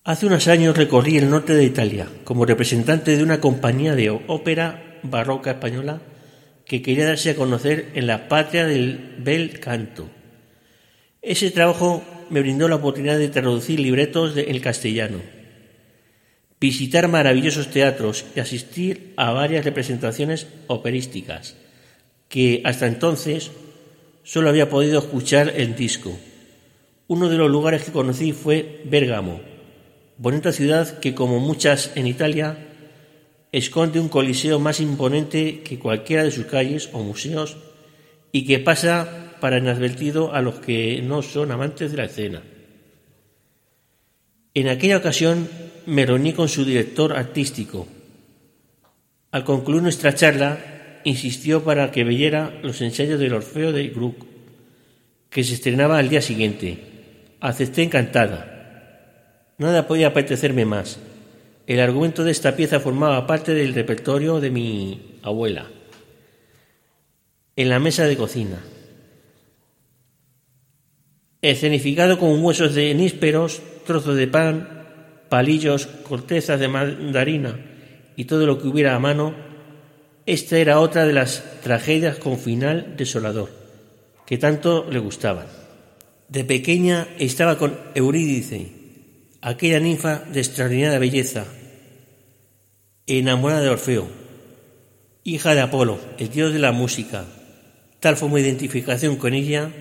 Hace 0.02 0.24
unos 0.24 0.48
años 0.48 0.74
recorrí 0.74 1.18
el 1.18 1.28
norte 1.28 1.52
de 1.52 1.64
Italia 1.64 2.08
como 2.24 2.46
representante 2.46 3.14
de 3.14 3.22
una 3.22 3.42
compañía 3.42 3.94
de 3.94 4.08
ópera 4.08 4.98
barroca 5.02 5.50
española 5.50 6.00
que 6.64 6.80
quería 6.80 7.04
darse 7.04 7.32
a 7.32 7.36
conocer 7.36 7.90
en 7.92 8.06
la 8.06 8.28
patria 8.28 8.64
del 8.66 9.16
bel 9.18 9.60
canto. 9.60 10.08
Ese 11.20 11.50
trabajo 11.50 12.02
me 12.30 12.40
brindó 12.40 12.68
la 12.68 12.76
oportunidad 12.76 13.18
de 13.18 13.28
traducir 13.28 13.78
libretos 13.78 14.34
del 14.34 14.62
castellano, 14.62 15.18
visitar 16.58 17.08
maravillosos 17.08 17.70
teatros 17.70 18.24
y 18.34 18.40
asistir 18.40 19.12
a 19.18 19.32
varias 19.32 19.66
representaciones 19.66 20.46
operísticas 20.68 21.56
que 22.30 22.62
hasta 22.64 22.86
entonces 22.86 23.50
solo 24.22 24.48
había 24.48 24.68
podido 24.68 24.98
escuchar 24.98 25.52
en 25.56 25.76
disco. 25.76 26.18
Uno 27.08 27.28
de 27.28 27.36
los 27.36 27.50
lugares 27.50 27.84
que 27.84 27.92
conocí 27.92 28.32
fue 28.32 28.82
Bérgamo, 28.84 29.40
bonita 30.18 30.52
ciudad 30.52 30.98
que, 31.00 31.14
como 31.14 31.40
muchas 31.40 31.92
en 31.94 32.06
Italia, 32.06 32.56
esconde 33.50 34.00
un 34.00 34.08
coliseo 34.08 34.58
más 34.58 34.80
imponente 34.80 35.62
que 35.62 35.78
cualquiera 35.78 36.24
de 36.24 36.30
sus 36.30 36.46
calles 36.46 36.88
o 36.92 37.02
museos 37.02 37.56
y 38.32 38.46
que 38.46 38.58
pasa 38.58 39.36
para 39.40 39.58
inadvertido 39.58 40.32
a 40.32 40.40
los 40.40 40.60
que 40.60 41.02
no 41.02 41.22
son 41.22 41.50
amantes 41.50 41.90
de 41.90 41.96
la 41.96 42.04
escena. 42.04 42.42
En 44.54 44.68
aquella 44.68 44.98
ocasión 44.98 45.48
me 45.86 46.06
reuní 46.06 46.32
con 46.32 46.48
su 46.48 46.64
director 46.64 47.12
artístico. 47.12 47.86
Al 49.30 49.44
concluir 49.44 49.82
nuestra 49.82 50.14
charla, 50.14 50.58
insistió 51.04 51.64
para 51.64 51.90
que 51.90 52.04
viera 52.04 52.58
los 52.62 52.80
ensayos 52.80 53.18
del 53.18 53.34
Orfeo 53.34 53.72
de 53.72 53.88
Gluck, 53.88 54.24
que 55.30 55.44
se 55.44 55.54
estrenaba 55.54 55.98
al 55.98 56.08
día 56.08 56.22
siguiente. 56.22 56.78
Acepté 57.40 57.82
encantada. 57.82 59.54
Nada 59.58 59.86
podía 59.86 60.08
apetecerme 60.08 60.64
más. 60.64 60.98
El 61.66 61.80
argumento 61.80 62.24
de 62.24 62.32
esta 62.32 62.56
pieza 62.56 62.80
formaba 62.80 63.26
parte 63.26 63.54
del 63.54 63.74
repertorio 63.74 64.40
de 64.40 64.50
mi 64.50 65.18
abuela. 65.22 65.70
En 67.56 67.68
la 67.68 67.78
mesa 67.78 68.04
de 68.06 68.16
cocina. 68.16 68.62
Escenificado 71.40 72.18
con 72.18 72.42
huesos 72.44 72.74
de 72.74 72.94
nísperos, 72.94 73.62
trozos 73.86 74.16
de 74.16 74.28
pan, 74.28 74.86
palillos, 75.28 75.86
cortezas 75.86 76.60
de 76.60 76.68
mandarina 76.68 77.58
y 78.16 78.26
todo 78.26 78.46
lo 78.46 78.60
que 78.60 78.68
hubiera 78.68 78.94
a 78.94 78.98
mano, 78.98 79.34
esta 80.26 80.58
era 80.58 80.78
otra 80.78 81.04
de 81.04 81.12
las 81.12 81.42
tragedias 81.62 82.18
con 82.18 82.38
final 82.38 82.94
desolador, 82.96 83.50
que 84.24 84.38
tanto 84.38 84.88
le 84.88 85.00
gustaban. 85.00 85.46
De 86.28 86.44
pequeña 86.44 87.08
estaba 87.18 87.58
con 87.58 87.78
Eurídice, 87.94 88.70
aquella 89.40 89.80
ninfa 89.80 90.20
de 90.32 90.40
extraordinaria 90.40 90.98
belleza, 90.98 91.44
enamorada 93.06 93.62
de 93.62 93.70
Orfeo, 93.70 94.08
hija 95.24 95.54
de 95.54 95.60
Apolo, 95.60 95.98
el 96.18 96.30
dios 96.30 96.52
de 96.52 96.60
la 96.60 96.72
música. 96.72 97.26
Tal 97.98 98.16
fue 98.16 98.28
mi 98.28 98.40
identificación 98.40 99.16
con 99.16 99.34
ella 99.34 99.72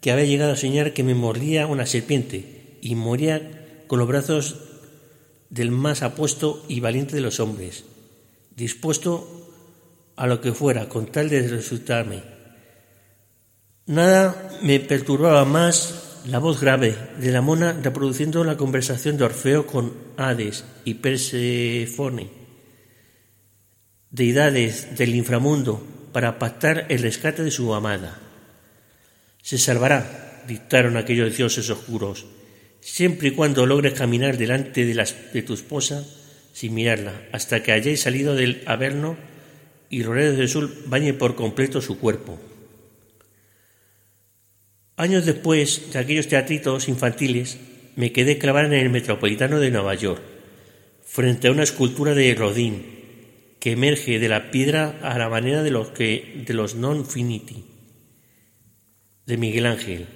que 0.00 0.12
había 0.12 0.24
llegado 0.24 0.52
a 0.52 0.56
soñar 0.56 0.92
que 0.92 1.02
me 1.02 1.14
mordía 1.14 1.66
una 1.66 1.86
serpiente 1.86 2.78
y 2.80 2.94
moría 2.94 3.82
con 3.88 3.98
los 3.98 4.06
brazos 4.06 4.56
del 5.50 5.72
más 5.72 6.02
apuesto 6.02 6.64
y 6.68 6.78
valiente 6.78 7.16
de 7.16 7.22
los 7.22 7.40
hombres, 7.40 7.84
dispuesto 8.54 9.47
a 10.18 10.26
lo 10.26 10.40
que 10.40 10.52
fuera 10.52 10.88
con 10.88 11.06
tal 11.06 11.30
de 11.30 11.46
resultarme. 11.46 12.22
Nada 13.86 14.58
me 14.62 14.80
perturbaba 14.80 15.44
más 15.44 16.20
la 16.26 16.40
voz 16.40 16.60
grave 16.60 16.94
de 17.18 17.30
la 17.30 17.40
mona 17.40 17.72
reproduciendo 17.72 18.44
la 18.44 18.56
conversación 18.56 19.16
de 19.16 19.24
Orfeo 19.24 19.66
con 19.66 19.94
Hades 20.16 20.64
y 20.84 20.94
Persefone, 20.94 22.28
deidades 24.10 24.98
del 24.98 25.14
inframundo, 25.14 25.86
para 26.12 26.38
pactar 26.38 26.86
el 26.88 27.00
rescate 27.00 27.44
de 27.44 27.50
su 27.50 27.72
amada. 27.72 28.18
Se 29.40 29.56
salvará, 29.56 30.42
dictaron 30.48 30.96
aquellos 30.96 31.36
dioses 31.36 31.70
oscuros, 31.70 32.26
siempre 32.80 33.28
y 33.28 33.30
cuando 33.32 33.66
logres 33.66 33.94
caminar 33.94 34.36
delante 34.36 34.84
de, 34.84 35.06
de 35.32 35.42
tu 35.42 35.54
esposa 35.54 36.04
sin 36.52 36.74
mirarla, 36.74 37.12
hasta 37.30 37.62
que 37.62 37.72
hayáis 37.72 38.00
salido 38.00 38.34
del 38.34 38.64
Averno 38.66 39.16
y 39.90 40.02
los 40.02 40.14
rayos 40.14 40.36
del 40.36 40.48
sol 40.48 40.84
bañen 40.86 41.18
por 41.18 41.34
completo 41.34 41.80
su 41.80 41.98
cuerpo. 41.98 42.38
Años 44.96 45.24
después 45.24 45.92
de 45.92 45.98
aquellos 45.98 46.28
teatritos 46.28 46.88
infantiles, 46.88 47.58
me 47.96 48.12
quedé 48.12 48.38
clavada 48.38 48.66
en 48.66 48.74
el 48.74 48.90
Metropolitano 48.90 49.60
de 49.60 49.70
Nueva 49.70 49.94
York, 49.94 50.22
frente 51.04 51.48
a 51.48 51.52
una 51.52 51.62
escultura 51.62 52.14
de 52.14 52.34
Rodin 52.34 52.98
que 53.60 53.72
emerge 53.72 54.18
de 54.18 54.28
la 54.28 54.50
piedra 54.50 54.98
a 55.02 55.18
la 55.18 55.28
manera 55.28 55.62
de 55.62 55.70
los, 55.70 55.88
que, 55.88 56.42
de 56.46 56.54
los 56.54 56.74
non 56.74 57.06
finiti 57.06 57.64
de 59.26 59.36
Miguel 59.36 59.66
Ángel, 59.66 60.06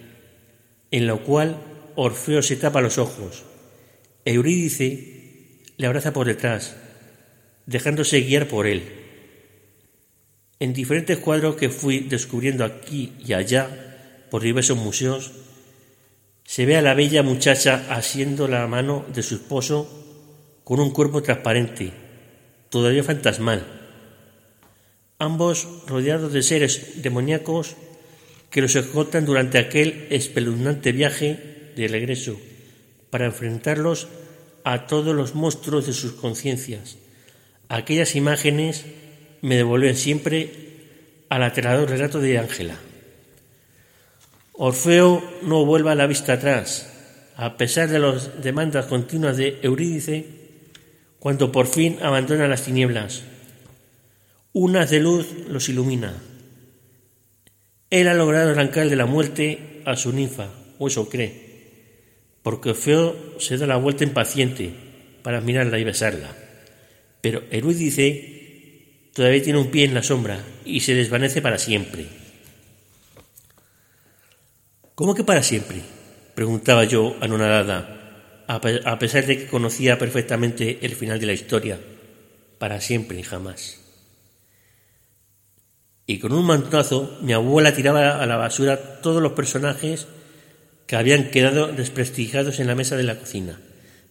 en 0.90 1.06
la 1.06 1.16
cual 1.16 1.60
Orfeo 1.96 2.40
se 2.40 2.56
tapa 2.56 2.80
los 2.80 2.96
ojos. 2.98 3.44
Eurídice 4.24 5.60
le 5.76 5.86
abraza 5.86 6.12
por 6.12 6.26
detrás, 6.26 6.76
dejándose 7.66 8.22
guiar 8.22 8.48
por 8.48 8.66
él. 8.66 9.01
En 10.62 10.72
diferentes 10.72 11.18
cuadros 11.18 11.56
que 11.56 11.70
fui 11.70 12.06
descubriendo 12.06 12.62
aquí 12.64 13.14
y 13.18 13.32
allá 13.32 13.66
por 14.30 14.42
diversos 14.42 14.78
museos, 14.78 15.32
se 16.44 16.66
ve 16.66 16.76
a 16.76 16.82
la 16.82 16.94
bella 16.94 17.24
muchacha 17.24 17.86
asiendo 17.90 18.46
la 18.46 18.64
mano 18.68 19.04
de 19.12 19.24
su 19.24 19.34
esposo 19.34 19.90
con 20.62 20.78
un 20.78 20.92
cuerpo 20.92 21.20
transparente, 21.20 21.90
todavía 22.70 23.02
fantasmal. 23.02 23.66
Ambos 25.18 25.66
rodeados 25.88 26.32
de 26.32 26.44
seres 26.44 27.02
demoníacos 27.02 27.74
que 28.48 28.62
los 28.62 28.76
escoltan 28.76 29.26
durante 29.26 29.58
aquel 29.58 30.06
espeluznante 30.10 30.92
viaje 30.92 31.72
de 31.74 31.88
regreso 31.88 32.38
para 33.10 33.26
enfrentarlos 33.26 34.06
a 34.62 34.86
todos 34.86 35.12
los 35.12 35.34
monstruos 35.34 35.88
de 35.88 35.92
sus 35.92 36.12
conciencias. 36.12 36.98
Aquellas 37.68 38.14
imágenes 38.14 38.84
me 39.42 39.56
devuelven 39.56 39.96
siempre 39.96 40.50
al 41.28 41.42
aterrador 41.42 41.90
relato 41.90 42.20
de 42.20 42.38
Ángela. 42.38 42.76
Orfeo 44.54 45.22
no 45.42 45.64
vuelva 45.66 45.94
la 45.94 46.06
vista 46.06 46.34
atrás, 46.34 46.88
a 47.36 47.56
pesar 47.56 47.88
de 47.88 47.98
las 47.98 48.42
demandas 48.42 48.86
continuas 48.86 49.36
de 49.36 49.58
Eurídice, 49.62 50.26
cuando 51.18 51.50
por 51.50 51.66
fin 51.66 51.98
abandona 52.02 52.48
las 52.48 52.64
tinieblas. 52.64 53.24
Un 54.52 54.76
haz 54.76 54.90
de 54.90 55.00
luz 55.00 55.26
los 55.48 55.68
ilumina. 55.68 56.14
Él 57.90 58.08
ha 58.08 58.14
logrado 58.14 58.50
arrancar 58.50 58.88
de 58.88 58.96
la 58.96 59.06
muerte 59.06 59.82
a 59.84 59.96
su 59.96 60.12
ninfa, 60.12 60.48
o 60.78 60.86
eso 60.86 61.08
cree, 61.08 61.32
porque 62.42 62.70
Orfeo 62.70 63.40
se 63.40 63.56
da 63.56 63.66
la 63.66 63.76
vuelta 63.76 64.04
impaciente 64.04 64.72
para 65.22 65.40
mirarla 65.40 65.78
y 65.78 65.84
besarla. 65.84 66.36
Pero 67.20 67.42
Eurídice 67.50 68.41
todavía 69.14 69.42
tiene 69.42 69.58
un 69.58 69.70
pie 69.70 69.84
en 69.84 69.94
la 69.94 70.02
sombra 70.02 70.42
y 70.64 70.80
se 70.80 70.94
desvanece 70.94 71.42
para 71.42 71.58
siempre. 71.58 72.06
¿Cómo 74.94 75.14
que 75.14 75.24
para 75.24 75.42
siempre? 75.42 75.82
preguntaba 76.34 76.84
yo 76.84 77.16
anonadada, 77.20 78.44
a 78.46 78.98
pesar 78.98 79.26
de 79.26 79.38
que 79.38 79.46
conocía 79.46 79.98
perfectamente 79.98 80.78
el 80.82 80.94
final 80.94 81.20
de 81.20 81.26
la 81.26 81.32
historia. 81.32 81.78
Para 82.58 82.80
siempre 82.80 83.18
y 83.18 83.22
jamás. 83.22 83.80
Y 86.06 86.18
con 86.18 86.32
un 86.32 86.44
mantazo 86.44 87.18
mi 87.22 87.32
abuela 87.32 87.74
tiraba 87.74 88.22
a 88.22 88.26
la 88.26 88.36
basura 88.36 89.00
todos 89.00 89.22
los 89.22 89.32
personajes 89.32 90.06
que 90.86 90.96
habían 90.96 91.30
quedado 91.30 91.68
desprestigiados 91.68 92.60
en 92.60 92.66
la 92.66 92.74
mesa 92.74 92.96
de 92.96 93.04
la 93.04 93.18
cocina. 93.18 93.60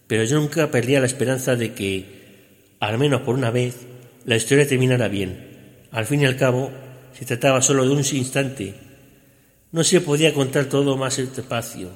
Pero 0.06 0.24
yo 0.24 0.38
nunca 0.38 0.70
perdía 0.70 1.00
la 1.00 1.06
esperanza 1.06 1.54
de 1.54 1.74
que, 1.74 2.76
al 2.80 2.98
menos 2.98 3.22
por 3.22 3.34
una 3.34 3.50
vez, 3.50 3.86
la 4.24 4.36
historia 4.36 4.66
terminara 4.66 5.08
bien. 5.08 5.86
Al 5.90 6.06
fin 6.06 6.22
y 6.22 6.26
al 6.26 6.36
cabo, 6.36 6.70
se 7.12 7.24
trataba 7.24 7.62
solo 7.62 7.84
de 7.84 7.90
un 7.90 7.98
instante 7.98 8.74
no 9.72 9.82
se 9.82 10.02
podía 10.02 10.34
contar 10.34 10.66
todo 10.66 10.96
más 10.96 11.16
despacio. 11.16 11.90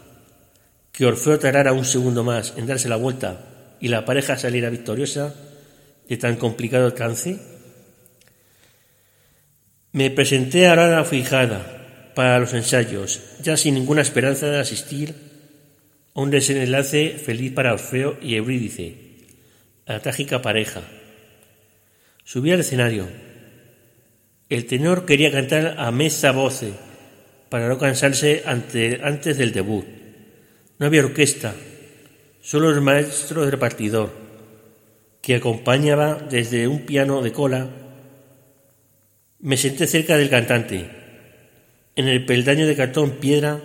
Que 0.92 1.04
Orfeo 1.04 1.38
tardara 1.38 1.74
un 1.74 1.84
segundo 1.84 2.24
más 2.24 2.54
en 2.56 2.66
darse 2.66 2.88
la 2.88 2.96
vuelta 2.96 3.76
y 3.80 3.88
la 3.88 4.06
pareja 4.06 4.38
saliera 4.38 4.70
victoriosa 4.70 5.34
de 6.08 6.16
tan 6.16 6.36
complicado 6.36 6.94
trance. 6.94 7.38
Me 9.92 10.10
presenté 10.10 10.68
a 10.68 10.74
la 10.74 11.04
fijada 11.04 12.12
para 12.14 12.38
los 12.38 12.54
ensayos, 12.54 13.20
ya 13.42 13.58
sin 13.58 13.74
ninguna 13.74 14.00
esperanza 14.00 14.46
de 14.46 14.58
asistir 14.58 15.14
a 16.14 16.20
un 16.20 16.30
desenlace 16.30 17.10
feliz 17.22 17.52
para 17.52 17.74
Orfeo 17.74 18.16
y 18.22 18.36
Eurídice, 18.36 18.96
la 19.84 20.00
trágica 20.00 20.40
pareja. 20.40 20.80
Subí 22.26 22.50
al 22.50 22.58
escenario. 22.58 23.06
El 24.48 24.66
tenor 24.66 25.06
quería 25.06 25.30
cantar 25.30 25.76
a 25.78 25.92
mesa 25.92 26.32
voce 26.32 26.72
para 27.48 27.68
no 27.68 27.78
cansarse 27.78 28.42
antes 28.44 29.38
del 29.38 29.52
debut. 29.52 29.84
No 30.80 30.86
había 30.86 31.04
orquesta, 31.04 31.54
solo 32.40 32.70
el 32.70 32.80
maestro 32.80 33.44
de 33.44 33.52
repartidor, 33.52 34.12
que 35.22 35.36
acompañaba 35.36 36.16
desde 36.16 36.66
un 36.66 36.80
piano 36.80 37.22
de 37.22 37.30
cola. 37.30 37.68
Me 39.38 39.56
senté 39.56 39.86
cerca 39.86 40.18
del 40.18 40.28
cantante, 40.28 40.90
en 41.94 42.08
el 42.08 42.26
peldaño 42.26 42.66
de 42.66 42.74
cartón 42.74 43.20
piedra 43.20 43.60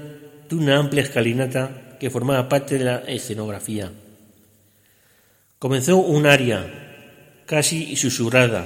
de 0.47 0.55
una 0.55 0.77
amplia 0.77 1.01
escalinata 1.01 1.97
que 1.99 2.11
formaba 2.11 2.47
parte 2.47 2.77
de 2.77 2.85
la 2.85 2.97
escenografía. 3.07 3.91
Comenzó 5.57 5.97
un 5.97 6.27
aria, 6.27 6.80
casi 7.51 7.97
susurrada, 7.97 8.63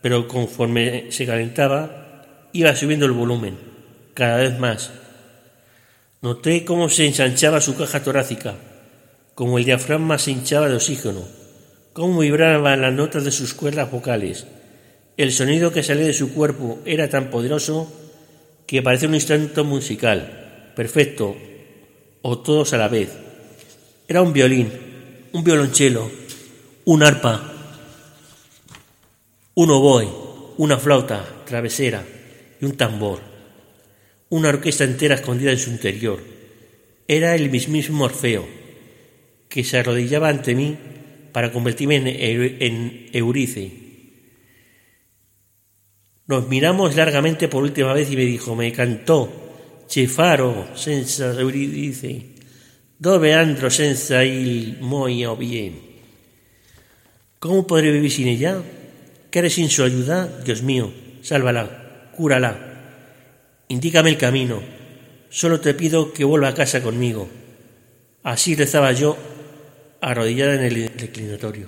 pero 0.00 0.26
conforme 0.26 1.12
se 1.12 1.24
calentaba, 1.24 2.48
iba 2.52 2.74
subiendo 2.74 3.06
el 3.06 3.12
volumen 3.12 3.56
cada 4.12 4.38
vez 4.38 4.58
más. 4.58 4.90
Noté 6.20 6.64
cómo 6.64 6.88
se 6.88 7.06
ensanchaba 7.06 7.60
su 7.60 7.76
caja 7.76 8.02
torácica, 8.02 8.56
cómo 9.36 9.56
el 9.56 9.66
diafragma 9.66 10.18
se 10.18 10.32
hinchaba 10.32 10.68
de 10.68 10.74
oxígeno, 10.74 11.22
cómo 11.92 12.18
vibraban 12.18 12.82
las 12.82 12.92
notas 12.92 13.22
de 13.22 13.30
sus 13.30 13.54
cuerdas 13.54 13.88
vocales. 13.88 14.48
El 15.16 15.30
sonido 15.30 15.72
que 15.72 15.84
salía 15.84 16.06
de 16.06 16.12
su 16.12 16.34
cuerpo 16.34 16.80
era 16.84 17.08
tan 17.08 17.30
poderoso 17.30 17.86
que 18.66 18.82
parecía 18.82 19.08
un 19.08 19.14
instrumento 19.14 19.62
musical, 19.62 20.72
perfecto, 20.74 21.36
o 22.22 22.40
todos 22.40 22.72
a 22.72 22.78
la 22.78 22.88
vez. 22.88 23.10
Era 24.08 24.22
un 24.22 24.32
violín, 24.32 24.72
un 25.30 25.44
violonchelo, 25.44 26.10
un 26.84 27.04
arpa, 27.04 27.51
un 29.54 29.70
oboe, 29.70 30.08
una 30.58 30.78
flauta 30.78 31.44
travesera 31.46 32.04
y 32.60 32.64
un 32.64 32.76
tambor 32.76 33.32
una 34.32 34.48
orquesta 34.48 34.84
entera 34.84 35.16
escondida 35.16 35.50
en 35.50 35.58
su 35.58 35.68
interior. 35.68 36.18
Era 37.06 37.34
el 37.34 37.50
mismísimo 37.50 38.04
Orfeo, 38.04 38.48
que 39.46 39.62
se 39.62 39.78
arrodillaba 39.78 40.30
ante 40.30 40.54
mí 40.54 40.74
para 41.32 41.52
convertirme 41.52 41.96
en, 41.96 43.10
Eurice. 43.12 43.70
Nos 46.26 46.48
miramos 46.48 46.96
largamente 46.96 47.48
por 47.48 47.62
última 47.62 47.92
vez 47.92 48.10
y 48.10 48.16
me 48.16 48.24
dijo, 48.24 48.56
me 48.56 48.72
cantó, 48.72 49.84
Cefaro, 49.86 50.68
senza 50.76 51.38
Euridice, 51.38 52.22
dove 52.98 53.34
andro 53.34 53.68
senza 53.68 54.24
il 54.24 54.78
moio 54.80 55.36
bien. 55.36 55.78
¿Cómo 57.38 57.66
podré 57.66 57.92
vivir 57.92 58.10
sin 58.10 58.28
ella? 58.28 58.62
¿Qué 59.32 59.38
haré 59.38 59.48
sin 59.48 59.70
su 59.70 59.82
ayuda? 59.82 60.28
Dios 60.44 60.62
mío, 60.62 60.92
sálvala, 61.22 62.10
cúrala. 62.14 62.54
Indícame 63.68 64.10
el 64.10 64.18
camino. 64.18 64.60
Solo 65.30 65.58
te 65.58 65.72
pido 65.72 66.12
que 66.12 66.22
vuelva 66.22 66.48
a 66.48 66.54
casa 66.54 66.82
conmigo. 66.82 67.30
Así 68.22 68.54
rezaba 68.54 68.92
yo, 68.92 69.16
arrodillada 70.02 70.56
en 70.56 70.64
el 70.64 70.96
declinatorio. 70.98 71.66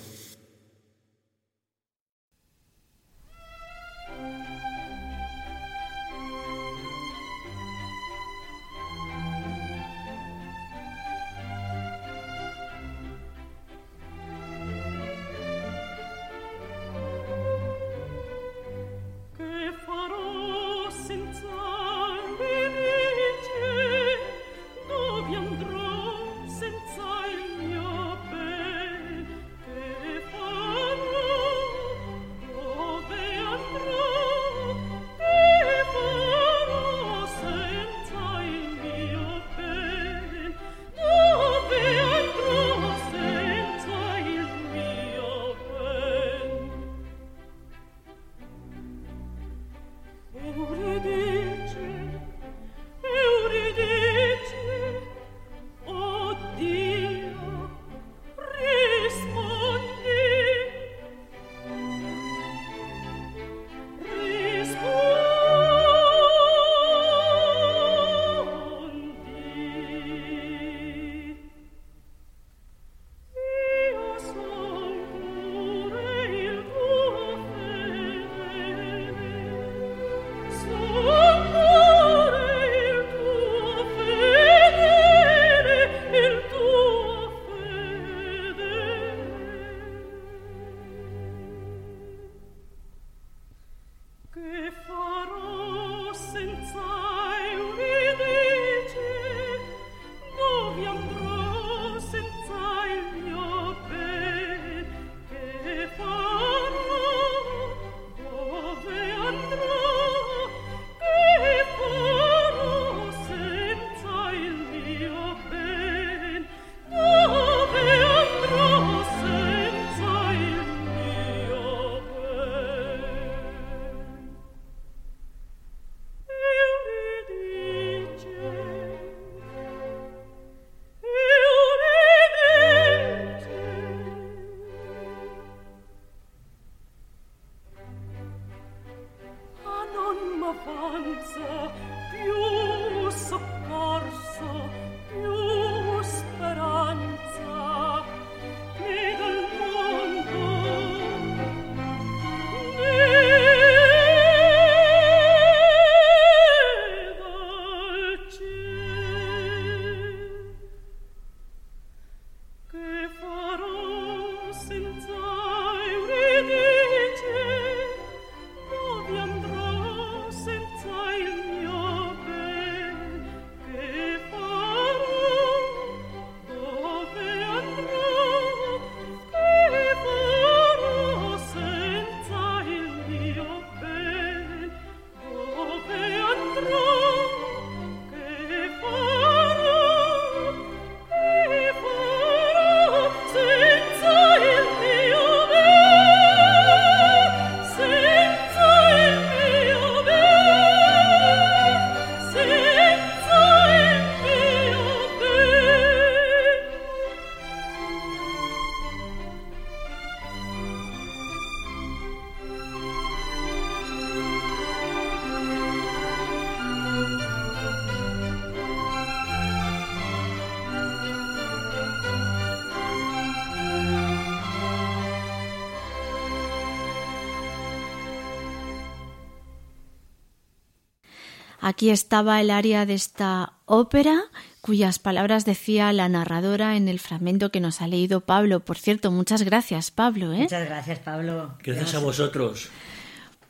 Aquí 231.66 231.88
estaba 231.88 232.42
el 232.42 232.50
área 232.50 232.84
de 232.84 232.92
esta 232.92 233.54
ópera, 233.64 234.24
cuyas 234.60 234.98
palabras 234.98 235.46
decía 235.46 235.94
la 235.94 236.10
narradora 236.10 236.76
en 236.76 236.88
el 236.88 236.98
fragmento 236.98 237.50
que 237.50 237.60
nos 237.60 237.80
ha 237.80 237.86
leído 237.86 238.20
Pablo. 238.20 238.60
Por 238.60 238.76
cierto, 238.76 239.10
muchas 239.10 239.44
gracias, 239.44 239.90
Pablo. 239.90 240.34
¿eh? 240.34 240.40
Muchas 240.40 240.66
gracias, 240.68 240.98
Pablo. 240.98 241.56
Gracias 241.62 241.94
a 241.94 242.00
vosotros. 242.00 242.68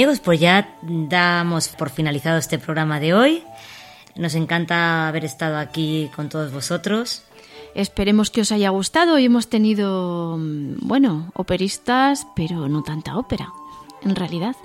amigos, 0.00 0.20
pues 0.20 0.40
ya 0.40 0.78
damos 0.80 1.68
por 1.68 1.90
finalizado 1.90 2.38
este 2.38 2.58
programa 2.58 3.00
de 3.00 3.12
hoy. 3.12 3.42
Nos 4.16 4.34
encanta 4.34 5.06
haber 5.08 5.26
estado 5.26 5.58
aquí 5.58 6.10
con 6.16 6.30
todos 6.30 6.52
vosotros. 6.52 7.22
Esperemos 7.74 8.30
que 8.30 8.40
os 8.40 8.50
haya 8.50 8.70
gustado. 8.70 9.16
Hoy 9.16 9.26
hemos 9.26 9.50
tenido, 9.50 10.38
mm, 10.38 10.88
bueno, 10.88 11.30
operistas, 11.34 12.26
pero 12.34 12.66
no 12.66 12.82
tanta 12.82 13.18
ópera, 13.18 13.52
en 14.00 14.16
realidad. 14.16 14.56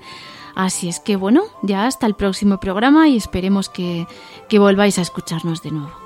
Así 0.54 0.88
es 0.88 1.00
que 1.00 1.16
bueno, 1.16 1.42
ya 1.60 1.86
hasta 1.86 2.06
el 2.06 2.14
próximo 2.14 2.58
programa 2.58 3.06
y 3.10 3.18
esperemos 3.18 3.68
que, 3.68 4.06
que 4.48 4.58
volváis 4.58 4.98
a 4.98 5.02
escucharnos 5.02 5.62
de 5.62 5.70
nuevo. 5.72 6.05